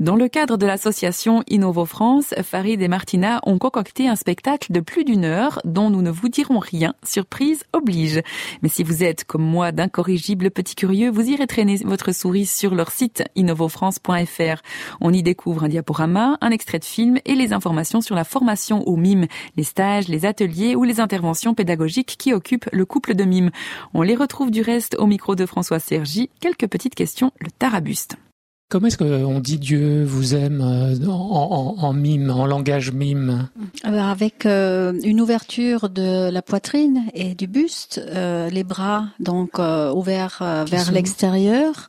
Dans 0.00 0.16
le 0.16 0.28
cadre 0.28 0.56
de 0.56 0.64
l'association 0.64 1.42
Innovo 1.46 1.84
France, 1.84 2.32
Farid 2.42 2.80
et 2.80 2.88
Martina 2.88 3.42
ont 3.44 3.58
concocté 3.58 4.08
un 4.08 4.16
spectacle 4.16 4.72
de 4.72 4.80
plus 4.80 5.04
d'une 5.04 5.26
heure 5.26 5.60
dont 5.66 5.90
nous 5.90 6.00
ne 6.00 6.10
vous 6.10 6.30
dirons 6.30 6.58
rien, 6.58 6.94
surprise 7.04 7.64
oblige. 7.74 8.22
Mais 8.62 8.70
si 8.70 8.82
vous 8.82 9.04
êtes 9.04 9.24
comme 9.24 9.44
moi 9.44 9.72
d'incorrigibles 9.72 10.50
petits 10.50 10.74
curieux, 10.74 11.10
vous 11.10 11.28
irez 11.28 11.46
traîner 11.46 11.76
votre 11.84 12.12
souris 12.12 12.46
sur 12.46 12.74
leur 12.74 12.92
site 12.92 13.24
innovofrance.fr. 13.36 14.62
On 15.02 15.12
y 15.12 15.22
découvre 15.22 15.64
un 15.64 15.68
diaporama, 15.68 16.38
un 16.40 16.50
extrait 16.50 16.78
de 16.78 16.86
film 16.86 17.18
et 17.26 17.34
les 17.34 17.52
informations 17.52 18.00
sur 18.00 18.14
la 18.14 18.24
formation 18.24 18.82
au 18.88 18.96
mime, 18.96 19.26
les 19.58 19.64
stages, 19.64 20.08
les 20.08 20.24
ateliers 20.24 20.76
ou 20.76 20.84
les 20.84 21.00
interventions 21.00 21.52
pédagogiques 21.52 22.16
qui 22.18 22.32
occupent 22.32 22.70
le 22.72 22.86
couple 22.86 23.14
de 23.14 23.24
mime. 23.24 23.50
On 23.92 24.00
les 24.00 24.16
retrouve 24.16 24.50
du 24.50 24.62
reste 24.62 24.96
au 24.98 25.06
micro 25.06 25.34
de 25.34 25.44
François 25.44 25.78
Sergi. 25.78 26.30
Quelques 26.40 26.68
petites 26.68 26.94
questions, 26.94 27.32
le 27.38 27.50
tarabuste. 27.50 28.16
Comment 28.70 28.86
est-ce 28.86 28.98
qu'on 28.98 29.40
dit 29.40 29.58
Dieu 29.58 30.04
vous 30.04 30.36
aime 30.36 30.60
euh, 30.60 30.94
en, 31.08 31.74
en- 31.80 31.82
en 31.84 31.92
mime, 31.92 32.30
en 32.30 32.46
langage 32.46 32.92
mime? 32.92 33.48
Avec 33.82 34.46
euh, 34.46 34.92
une 35.02 35.20
ouverture 35.20 35.88
de 35.90 36.30
la 36.30 36.40
poitrine 36.40 37.02
et 37.14 37.34
du 37.34 37.48
buste, 37.48 38.00
euh, 38.14 38.48
les 38.48 38.62
bras 38.62 39.06
donc 39.18 39.58
euh, 39.58 39.92
ouverts 39.92 40.38
euh, 40.42 40.64
vers 40.70 40.92
l'extérieur 40.92 41.88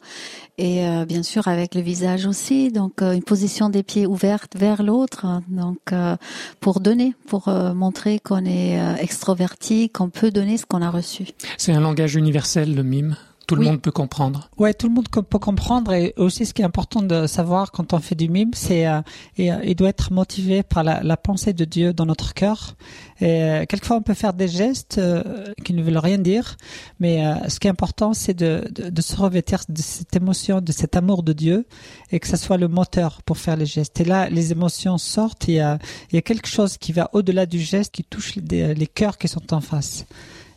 et 0.58 0.88
euh, 0.88 1.06
bien 1.06 1.22
sûr 1.22 1.48
avec 1.48 1.76
le 1.76 1.82
visage 1.82 2.26
aussi, 2.26 2.72
donc 2.72 3.04
euh, 3.04 3.13
une 3.13 3.24
position 3.24 3.70
des 3.70 3.84
pieds 3.84 4.08
ouverte 4.08 4.54
vers 4.58 4.82
l'autre, 4.82 5.26
hein, 5.26 5.41
donc 5.50 5.78
euh, 5.91 6.15
pour 6.62 6.80
donner, 6.80 7.13
pour 7.28 7.48
euh, 7.48 7.74
montrer 7.76 8.20
qu'on 8.20 8.44
est 8.46 8.80
euh, 8.80 8.96
extroverti, 8.96 9.89
qu'on 9.89 10.10
peut 10.10 10.32
donner 10.32 10.58
ce 10.58 10.65
qu'on 10.65 10.82
a 10.82 10.89
reçu. 10.89 11.28
C'est 11.58 11.74
un 11.74 11.80
langage 11.80 12.15
universel, 12.15 12.74
le 12.76 12.82
mime? 12.84 13.15
Tout 13.56 13.62
le 13.62 13.66
monde 13.66 13.82
peut 13.82 13.92
comprendre. 13.92 14.50
Ouais, 14.58 14.74
tout 14.74 14.88
le 14.88 14.94
monde 14.94 15.10
peut 15.10 15.40
comprendre 15.40 15.92
et 15.94 16.14
aussi 16.18 16.46
ce 16.46 16.54
qui 16.54 16.62
est 16.62 16.66
important 16.66 17.02
de 17.02 17.28
savoir 17.28 17.72
quand 17.72 17.94
on 17.94 18.00
fait 18.00 18.16
du 18.16 18.30
mime, 18.30 18.52
c'est 18.54 18.88
euh, 18.88 19.02
et, 19.38 19.52
euh, 19.52 19.58
il 19.66 19.76
doit 19.76 19.90
être 19.90 20.14
motivé 20.14 20.64
par 20.64 20.84
la, 20.84 21.04
la 21.04 21.18
pensée 21.18 21.52
de 21.52 21.66
Dieu 21.66 21.94
dans 21.94 22.06
notre 22.06 22.34
cœur. 22.34 22.76
Et 23.20 23.44
euh, 23.44 23.66
quelquefois 23.66 23.98
on 23.98 24.02
peut 24.02 24.14
faire 24.14 24.34
des 24.34 24.48
gestes 24.48 24.98
euh, 24.98 25.54
qui 25.66 25.74
ne 25.74 25.84
veulent 25.84 25.98
rien 25.98 26.18
dire, 26.18 26.56
mais 27.00 27.24
ce 27.50 27.60
qui 27.60 27.68
est 27.68 27.70
important 27.70 28.14
c'est 28.14 28.34
de, 28.34 28.68
de, 28.72 28.90
de 28.90 29.02
se 29.02 29.16
revêtir 29.16 29.64
de 29.68 29.82
cette 29.82 30.16
émotion, 30.16 30.62
de 30.62 30.72
cet 30.72 30.96
amour 30.96 31.22
de 31.22 31.34
Dieu 31.34 31.66
et 32.12 32.20
que 32.20 32.28
ça 32.28 32.38
soit 32.38 32.58
le 32.58 32.68
moteur 32.68 33.22
pour 33.24 33.38
faire 33.38 33.58
les 33.58 33.66
gestes. 33.66 34.00
Et 34.00 34.06
là, 34.06 34.30
les 34.30 34.52
émotions 34.52 34.98
sortent. 34.98 35.48
Il 35.48 35.56
y 35.56 35.60
a, 35.60 35.78
il 36.12 36.16
y 36.16 36.18
a 36.18 36.22
quelque 36.22 36.48
chose 36.48 36.78
qui 36.78 36.94
va 36.94 37.10
au-delà 37.14 37.46
du 37.46 37.60
geste, 37.60 37.94
qui 37.94 38.04
touche 38.04 38.36
les, 38.36 38.74
les 38.74 38.88
cœurs 38.88 39.18
qui 39.18 39.28
sont 39.28 39.54
en 39.54 39.62
face. 39.62 40.06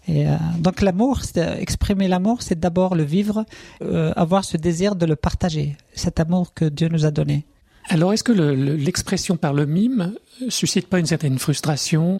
Et 0.07 0.29
euh, 0.29 0.37
donc 0.59 0.83
l'amour, 0.83 1.21
euh, 1.37 1.57
exprimer 1.57 2.09
l'amour, 2.09 2.43
c'est 2.43 2.59
d'abord 2.59 2.95
le 2.95 3.05
vivre, 3.05 3.45
euh, 3.83 4.13
avoir 4.17 4.45
ce 4.45 4.57
désir 4.57 4.97
de 4.97 5.07
le 5.07 5.17
partager, 5.17 5.77
cet 5.95 6.21
amour 6.21 6.53
que 6.53 6.67
Dieu 6.67 6.89
nous 6.89 7.07
a 7.07 7.11
donné. 7.11 7.45
Alors, 7.91 8.13
est-ce 8.15 8.25
que 8.25 8.33
le- 8.33 8.55
le- 8.55 8.77
l'expression 8.77 9.37
par 9.37 9.53
le 9.53 9.67
mime 9.67 10.15
euh, 10.43 10.47
suscite 10.49 10.89
pas 10.89 10.99
une 10.99 11.07
certaine 11.07 11.39
frustration 11.39 12.17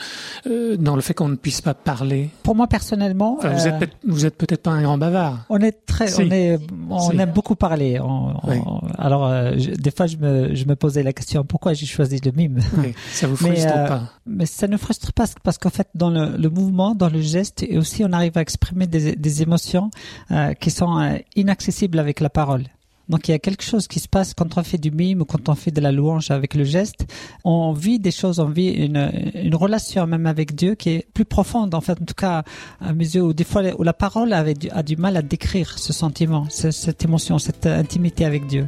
euh, 0.47 0.77
dans 0.77 0.95
le 0.95 1.01
fait 1.01 1.15
qu'on 1.15 1.29
ne 1.29 1.37
puisse 1.37 1.63
pas 1.63 1.73
parler? 1.73 2.29
Pour 2.43 2.55
moi 2.55 2.67
personnellement, 2.67 3.37
Enfin, 3.39 3.51
Vous 3.55 3.67
euh, 3.67 3.71
êtes 3.71 3.79
peut-être- 3.79 3.97
vous 4.07 4.27
êtes 4.27 4.37
peut-être 4.37 4.63
pas 4.63 4.73
un 4.73 4.83
grand 4.83 4.99
bavard. 4.99 5.47
on 5.49 5.59
est 5.61 5.87
très, 5.87 6.09
Si. 6.09 6.21
on 6.23 6.31
est, 6.31 6.59
on 6.91 7.11
Si. 7.11 7.17
aime 7.17 7.33
beaucoup 7.33 7.55
parler. 7.57 7.99
On- 7.99 8.35
on- 8.37 8.51
Oui. 8.51 8.59
alors 8.99 9.27
euh, 9.27 9.53
je- 9.57 9.71
des 9.71 9.91
fois, 9.91 10.07
je 10.07 10.17
me, 10.19 10.55
je 10.55 10.65
me 10.67 10.77
posais 10.77 11.03
la 11.03 11.15
question 11.15 11.45
pourquoi 11.45 11.73
j'ai 11.73 11.87
choisi 11.87 12.21
le 12.23 12.31
mime? 12.33 12.61
Oui, 12.77 12.93
ça 13.13 13.27
vous 13.27 13.37
Mais, 13.43 13.55
frustre 13.57 13.73
euh, 13.75 13.89
pas? 13.89 14.03
Mais 14.27 14.47
ça 14.47 14.69
ne 14.69 14.77
frustre 14.77 15.13
pas 15.15 15.25
parce 15.43 15.57
qu'en 15.57 15.71
fait, 15.71 15.89
dans 15.95 16.11
le, 16.11 16.37
le 16.37 16.51
mouvement, 16.51 16.95
dans 16.95 17.09
le 17.09 17.23
geste, 17.23 17.63
et 17.63 17.79
aussi 17.79 18.05
on 18.05 18.13
arrive 18.13 18.37
à 18.37 18.43
exprimer 18.43 18.87
des, 18.87 19.17
des 19.17 19.43
émotions 19.43 19.91
euh, 20.31 20.53
qui 20.53 20.71
sont 20.71 20.99
euh, 20.99 21.17
inaccessibles 21.37 21.99
avec 21.99 22.21
la 22.21 22.29
parole. 22.29 22.65
Donc 23.09 23.29
il 23.29 23.33
y 23.33 23.35
a 23.35 23.39
quelque 23.39 23.63
chose 23.63 23.87
qui 23.87 24.01
se 24.01 24.09
passe 24.09 24.33
quand 24.35 24.57
on 24.57 24.63
fait 24.63 24.79
du 24.79 24.91
mime 24.91 25.21
ou 25.21 25.25
quand 25.25 25.49
on 25.49 25.55
fait 25.55 25.71
de 25.71 25.81
la 25.81 25.93
louange 25.93 26.31
avec 26.31 26.55
le 26.55 26.65
geste. 26.65 27.07
On 27.45 27.73
vit 27.73 27.99
des 27.99 28.11
choses, 28.11 28.41
on 28.41 28.49
vit 28.49 28.71
une, 28.71 29.11
une 29.35 29.55
relation 29.55 30.07
même 30.07 30.27
avec 30.27 30.55
Dieu 30.55 30.75
qui 30.75 30.91
est 30.91 31.07
plus 31.13 31.25
profonde. 31.27 31.75
En 31.75 31.81
fait, 31.83 32.01
en 32.01 32.05
tout 32.07 32.15
cas, 32.15 32.45
à 32.81 32.93
mes 32.95 33.05
yeux, 33.15 33.23
où 33.23 33.33
des 33.35 33.45
fois 33.45 33.63
où 33.79 33.83
la 33.83 33.93
parole 33.93 34.35
du, 34.59 34.71
a 34.71 34.83
du 34.83 34.97
mal 34.97 35.17
à 35.17 35.23
décrire 35.23 35.79
ce 35.79 35.93
sentiment, 35.93 36.47
ce- 36.49 36.71
cette 36.71 37.05
émotion, 37.05 37.39
cette 37.39 37.67
intimité 37.67 38.25
avec 38.25 38.47
Dieu. 38.47 38.67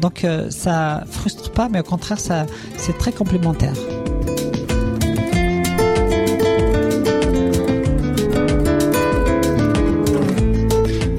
Donc 0.00 0.24
euh, 0.24 0.50
ça 0.50 1.04
frustre 1.08 1.50
pas, 1.52 1.70
mais 1.70 1.80
au 1.80 1.84
contraire, 1.84 2.20
ça 2.20 2.44
c'est 2.76 2.98
très 2.98 3.12
complémentaire. 3.12 3.72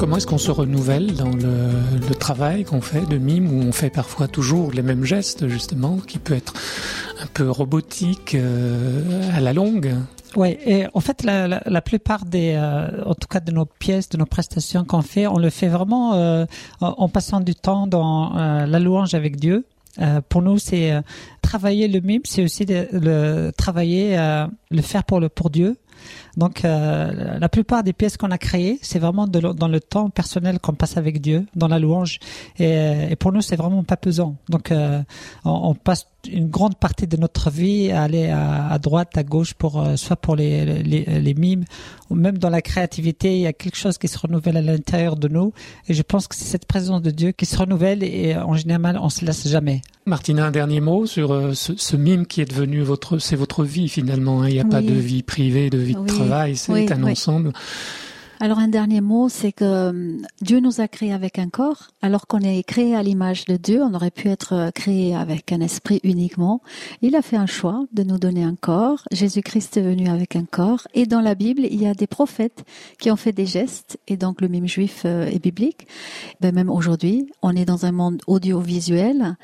Comment 0.07 0.19
est-ce 0.19 0.27
qu'on 0.27 0.37
se 0.37 0.51
renouvelle 0.51 1.15
dans 1.15 1.31
le, 1.31 2.15
travail 2.15 2.63
qu'on 2.63 2.79
fait 2.79 3.05
de 3.05 3.17
mime, 3.17 3.51
où 3.51 3.61
on 3.61 3.73
fait 3.73 3.89
parfois 3.89 4.29
toujours 4.29 4.71
les 4.71 4.81
mêmes 4.81 5.03
gestes, 5.03 5.49
justement, 5.49 5.97
qui 5.97 6.17
peut 6.17 6.33
être 6.33 6.53
un 7.21 7.25
peu 7.33 7.51
robotique 7.51 8.33
euh, 8.33 9.03
à 9.35 9.41
la 9.41 9.51
longue? 9.51 9.95
Oui, 10.37 10.57
et 10.65 10.85
en 10.93 11.01
fait, 11.01 11.23
la, 11.23 11.81
plupart 11.81 12.23
des, 12.23 12.53
euh, 12.55 13.03
en 13.03 13.15
tout 13.15 13.27
cas 13.27 13.41
de 13.41 13.51
nos 13.51 13.65
pièces, 13.65 14.07
de 14.07 14.17
nos 14.17 14.25
prestations 14.25 14.85
qu'on 14.85 15.01
fait, 15.01 15.27
on 15.27 15.39
le 15.39 15.49
fait 15.49 15.67
vraiment 15.67 16.13
euh, 16.13 16.45
en, 16.79 17.09
passant 17.09 17.41
du 17.41 17.53
temps 17.53 17.85
dans 17.85 18.33
la 18.33 18.79
louange 18.79 19.13
avec 19.13 19.35
Dieu. 19.35 19.65
Pour 20.29 20.41
nous, 20.41 20.57
c'est 20.57 20.93
travailler 21.41 21.89
le 21.89 21.99
mime, 21.99 22.21
c'est 22.23 22.43
aussi 22.43 22.65
le 22.65 23.51
travailler, 23.57 24.15
le 24.71 24.81
faire 24.81 25.03
pour 25.03 25.19
pour 25.31 25.49
Dieu. 25.49 25.75
Donc, 26.37 26.63
euh, 26.63 27.39
la 27.39 27.49
plupart 27.49 27.83
des 27.83 27.93
pièces 27.93 28.15
qu'on 28.15 28.29
a 28.29 28.37
créées, 28.37 28.77
c'est 28.83 28.99
vraiment 28.99 29.25
de, 29.27 29.39
dans 29.39 29.67
le 29.67 29.79
temps 29.79 30.09
personnel 30.11 30.59
qu'on 30.59 30.73
passe 30.73 30.95
avec 30.95 31.19
Dieu, 31.19 31.47
dans 31.55 31.67
la 31.67 31.79
louange. 31.79 32.19
Et, 32.59 33.09
et 33.09 33.15
pour 33.15 33.31
nous, 33.31 33.41
c'est 33.41 33.55
vraiment 33.55 33.83
pas 33.83 33.97
pesant. 33.97 34.35
Donc, 34.47 34.71
euh, 34.71 35.01
on, 35.43 35.69
on, 35.69 35.73
passe 35.73 36.05
une 36.31 36.47
grande 36.47 36.77
partie 36.77 37.07
de 37.07 37.17
notre 37.17 37.49
vie 37.49 37.91
à 37.91 38.03
aller 38.03 38.29
à, 38.29 38.67
à 38.69 38.79
droite, 38.79 39.17
à 39.17 39.23
gauche, 39.23 39.53
pour 39.53 39.81
euh, 39.81 39.95
soit 39.95 40.15
pour 40.15 40.35
les, 40.35 40.83
les, 40.83 41.05
les, 41.05 41.33
mimes, 41.33 41.63
ou 42.09 42.15
même 42.15 42.37
dans 42.37 42.49
la 42.49 42.61
créativité, 42.61 43.35
il 43.35 43.41
y 43.41 43.47
a 43.47 43.53
quelque 43.53 43.77
chose 43.77 43.97
qui 43.97 44.07
se 44.07 44.17
renouvelle 44.17 44.57
à 44.57 44.61
l'intérieur 44.61 45.15
de 45.15 45.27
nous. 45.27 45.53
Et 45.87 45.93
je 45.93 46.01
pense 46.03 46.27
que 46.27 46.35
c'est 46.35 46.45
cette 46.45 46.65
présence 46.65 47.01
de 47.01 47.11
Dieu 47.11 47.31
qui 47.31 47.45
se 47.45 47.57
renouvelle 47.57 48.03
et 48.03 48.35
en 48.35 48.53
général, 48.55 48.99
on 49.01 49.09
se 49.09 49.25
lasse 49.25 49.47
jamais. 49.47 49.81
Martina, 50.05 50.45
un 50.45 50.51
dernier 50.51 50.79
mot 50.79 51.05
sur 51.05 51.33
euh, 51.33 51.53
ce, 51.53 51.75
ce, 51.75 51.97
mime 51.97 52.25
qui 52.25 52.39
est 52.39 52.45
devenu 52.45 52.81
votre, 52.81 53.17
c'est 53.17 53.35
votre 53.35 53.65
vie 53.65 53.89
finalement. 53.89 54.41
Hein. 54.41 54.47
Il 54.47 54.53
n'y 54.53 54.59
a 54.61 54.63
oui. 54.63 54.69
pas 54.69 54.81
de 54.81 54.93
vie 54.93 55.21
privée, 55.21 55.69
de 55.69 55.77
vie 55.77 55.95
de 55.95 55.99
oui. 55.99 56.26
Travail, 56.27 56.57
c'est 56.57 56.71
oui, 56.71 56.87
un 56.91 57.03
ensemble. 57.03 57.51
Alors 58.39 58.59
un 58.59 58.67
dernier 58.67 59.01
mot, 59.01 59.29
c'est 59.29 59.51
que 59.51 59.65
euh, 59.65 60.17
Dieu 60.41 60.59
nous 60.59 60.79
a 60.79 60.87
créés 60.87 61.11
avec 61.11 61.39
un 61.39 61.49
corps, 61.49 61.87
alors 62.03 62.27
qu'on 62.27 62.41
est 62.41 62.61
créé 62.61 62.95
à 62.95 63.01
l'image 63.01 63.45
de 63.45 63.57
Dieu, 63.57 63.81
on 63.81 63.95
aurait 63.95 64.11
pu 64.11 64.27
être 64.27 64.53
euh, 64.53 64.69
créé 64.69 65.15
avec 65.15 65.51
un 65.51 65.59
esprit 65.59 65.99
uniquement. 66.03 66.61
Il 67.01 67.15
a 67.15 67.23
fait 67.23 67.35
un 67.35 67.47
choix 67.47 67.85
de 67.93 68.03
nous 68.03 68.19
donner 68.19 68.43
un 68.43 68.53
corps. 68.53 69.01
Jésus-Christ 69.11 69.77
est 69.77 69.81
venu 69.81 70.07
avec 70.07 70.35
un 70.35 70.45
corps. 70.45 70.87
Et 70.93 71.07
dans 71.07 71.21
la 71.21 71.33
Bible, 71.33 71.63
il 71.65 71.81
y 71.81 71.87
a 71.87 71.95
des 71.95 72.05
prophètes 72.05 72.63
qui 72.99 73.09
ont 73.09 73.15
fait 73.15 73.31
des 73.31 73.47
gestes, 73.47 73.97
et 74.07 74.17
donc 74.17 74.41
le 74.41 74.49
mime 74.49 74.67
juif 74.67 75.05
est 75.05 75.41
biblique. 75.41 75.87
Ben 76.39 76.53
même 76.53 76.69
aujourd'hui, 76.69 77.31
on 77.41 77.55
est 77.55 77.65
dans 77.65 77.87
un 77.87 77.91
monde 77.91 78.21
audiovisuel, 78.27 79.35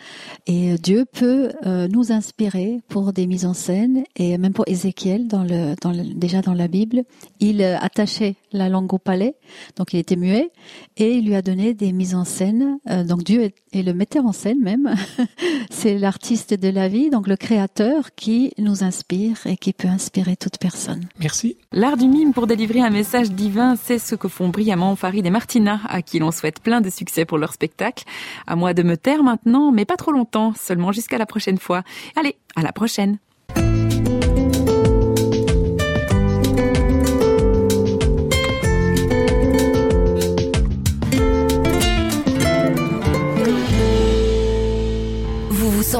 et 0.45 0.75
Dieu 0.77 1.06
peut 1.12 1.51
euh, 1.65 1.88
nous 1.88 2.12
inspirer 2.12 2.82
pour 2.89 3.12
des 3.12 3.25
mises 3.25 3.45
en 3.45 3.53
scène, 3.53 4.03
et 4.15 4.38
même 4.38 4.53
pour 4.53 4.67
Ézéchiel, 4.67 5.27
dans 5.27 5.43
le, 5.43 5.75
dans 5.82 5.91
le, 5.91 6.03
déjà 6.13 6.41
dans 6.41 6.53
la 6.53 6.67
Bible, 6.67 7.03
il 7.39 7.63
attachait 7.63 8.36
la 8.51 8.69
langue 8.69 8.83
au 8.91 8.98
palais, 8.98 9.36
donc 9.78 9.93
il 9.93 10.00
était 10.00 10.15
muet, 10.15 10.52
et 10.98 11.13
il 11.13 11.26
lui 11.26 11.36
a 11.36 11.41
donné 11.41 11.74
des 11.74 11.91
mises 11.91 12.15
en 12.15 12.26
scène. 12.26 12.78
Euh, 12.89 13.04
donc 13.04 13.24
Dieu 13.24 13.43
est, 13.43 13.56
est, 13.74 13.84
le 13.84 13.93
metteur 13.93 14.26
en 14.26 14.34
scène 14.34 14.60
même, 14.60 14.96
c'est 15.69 15.98
l'artiste 15.98 16.54
de 16.54 16.69
la 16.69 16.88
vie, 16.88 17.10
donc 17.10 17.28
le 17.28 17.36
créateur 17.36 18.15
qui 18.15 18.54
nous 18.58 18.84
inspire 18.84 19.38
et 19.46 19.58
qui 19.58 19.74
peut 19.74 19.88
inspirer 19.88 20.36
toute 20.36 20.58
personne. 20.58 21.02
Merci. 21.19 21.58
L'art 21.72 21.98
du 21.98 22.08
mime 22.08 22.34
pour 22.34 22.48
délivrer 22.48 22.82
un 22.82 22.89
message 22.89 23.32
divin, 23.32 23.76
c'est 23.76 24.00
ce 24.00 24.15
que 24.15 24.28
font 24.28 24.50
brillamment 24.50 24.96
Farid 24.96 25.26
et 25.26 25.30
Martina, 25.30 25.80
à 25.88 26.02
qui 26.02 26.19
l'on 26.19 26.32
souhaite 26.32 26.60
plein 26.60 26.82
de 26.82 26.89
succès 26.89 27.26
pour 27.26 27.38
leur 27.38 27.54
spectacle. 27.54 28.04
À 28.48 28.56
moi 28.56 28.74
de 28.74 28.84
me 28.84 28.98
taire 28.98 29.24
maintenant, 29.24 29.72
mais 29.72 29.86
pas 29.86 29.98
trop 29.98 30.12
longtemps, 30.12 30.54
seulement 30.56 30.91
jusqu'à 30.91 31.17
la 31.17 31.26
prochaine 31.26 31.58
fois. 31.58 31.84
Allez, 32.15 32.36
à 32.56 32.62
la 32.62 32.72
prochaine. 32.72 33.17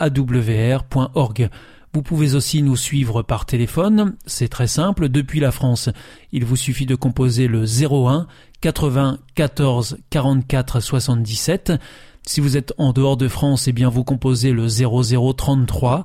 www.awr.org. 0.00 1.50
Vous 1.94 2.02
pouvez 2.02 2.34
aussi 2.34 2.62
nous 2.62 2.76
suivre 2.76 3.22
par 3.22 3.46
téléphone, 3.46 4.16
c'est 4.26 4.48
très 4.48 4.66
simple, 4.66 5.08
depuis 5.08 5.40
la 5.40 5.50
France. 5.50 5.88
Il 6.32 6.44
vous 6.44 6.56
suffit 6.56 6.86
de 6.86 6.94
composer 6.94 7.48
le 7.48 7.64
01 7.64 8.26
80 8.60 9.18
14 9.34 9.98
44 10.10 10.80
77. 10.80 11.72
Si 12.26 12.40
vous 12.42 12.58
êtes 12.58 12.74
en 12.76 12.92
dehors 12.92 13.16
de 13.16 13.26
France, 13.26 13.68
eh 13.68 13.72
bien 13.72 13.88
vous 13.88 14.04
composez 14.04 14.52
le 14.52 14.66
0033 14.68 16.04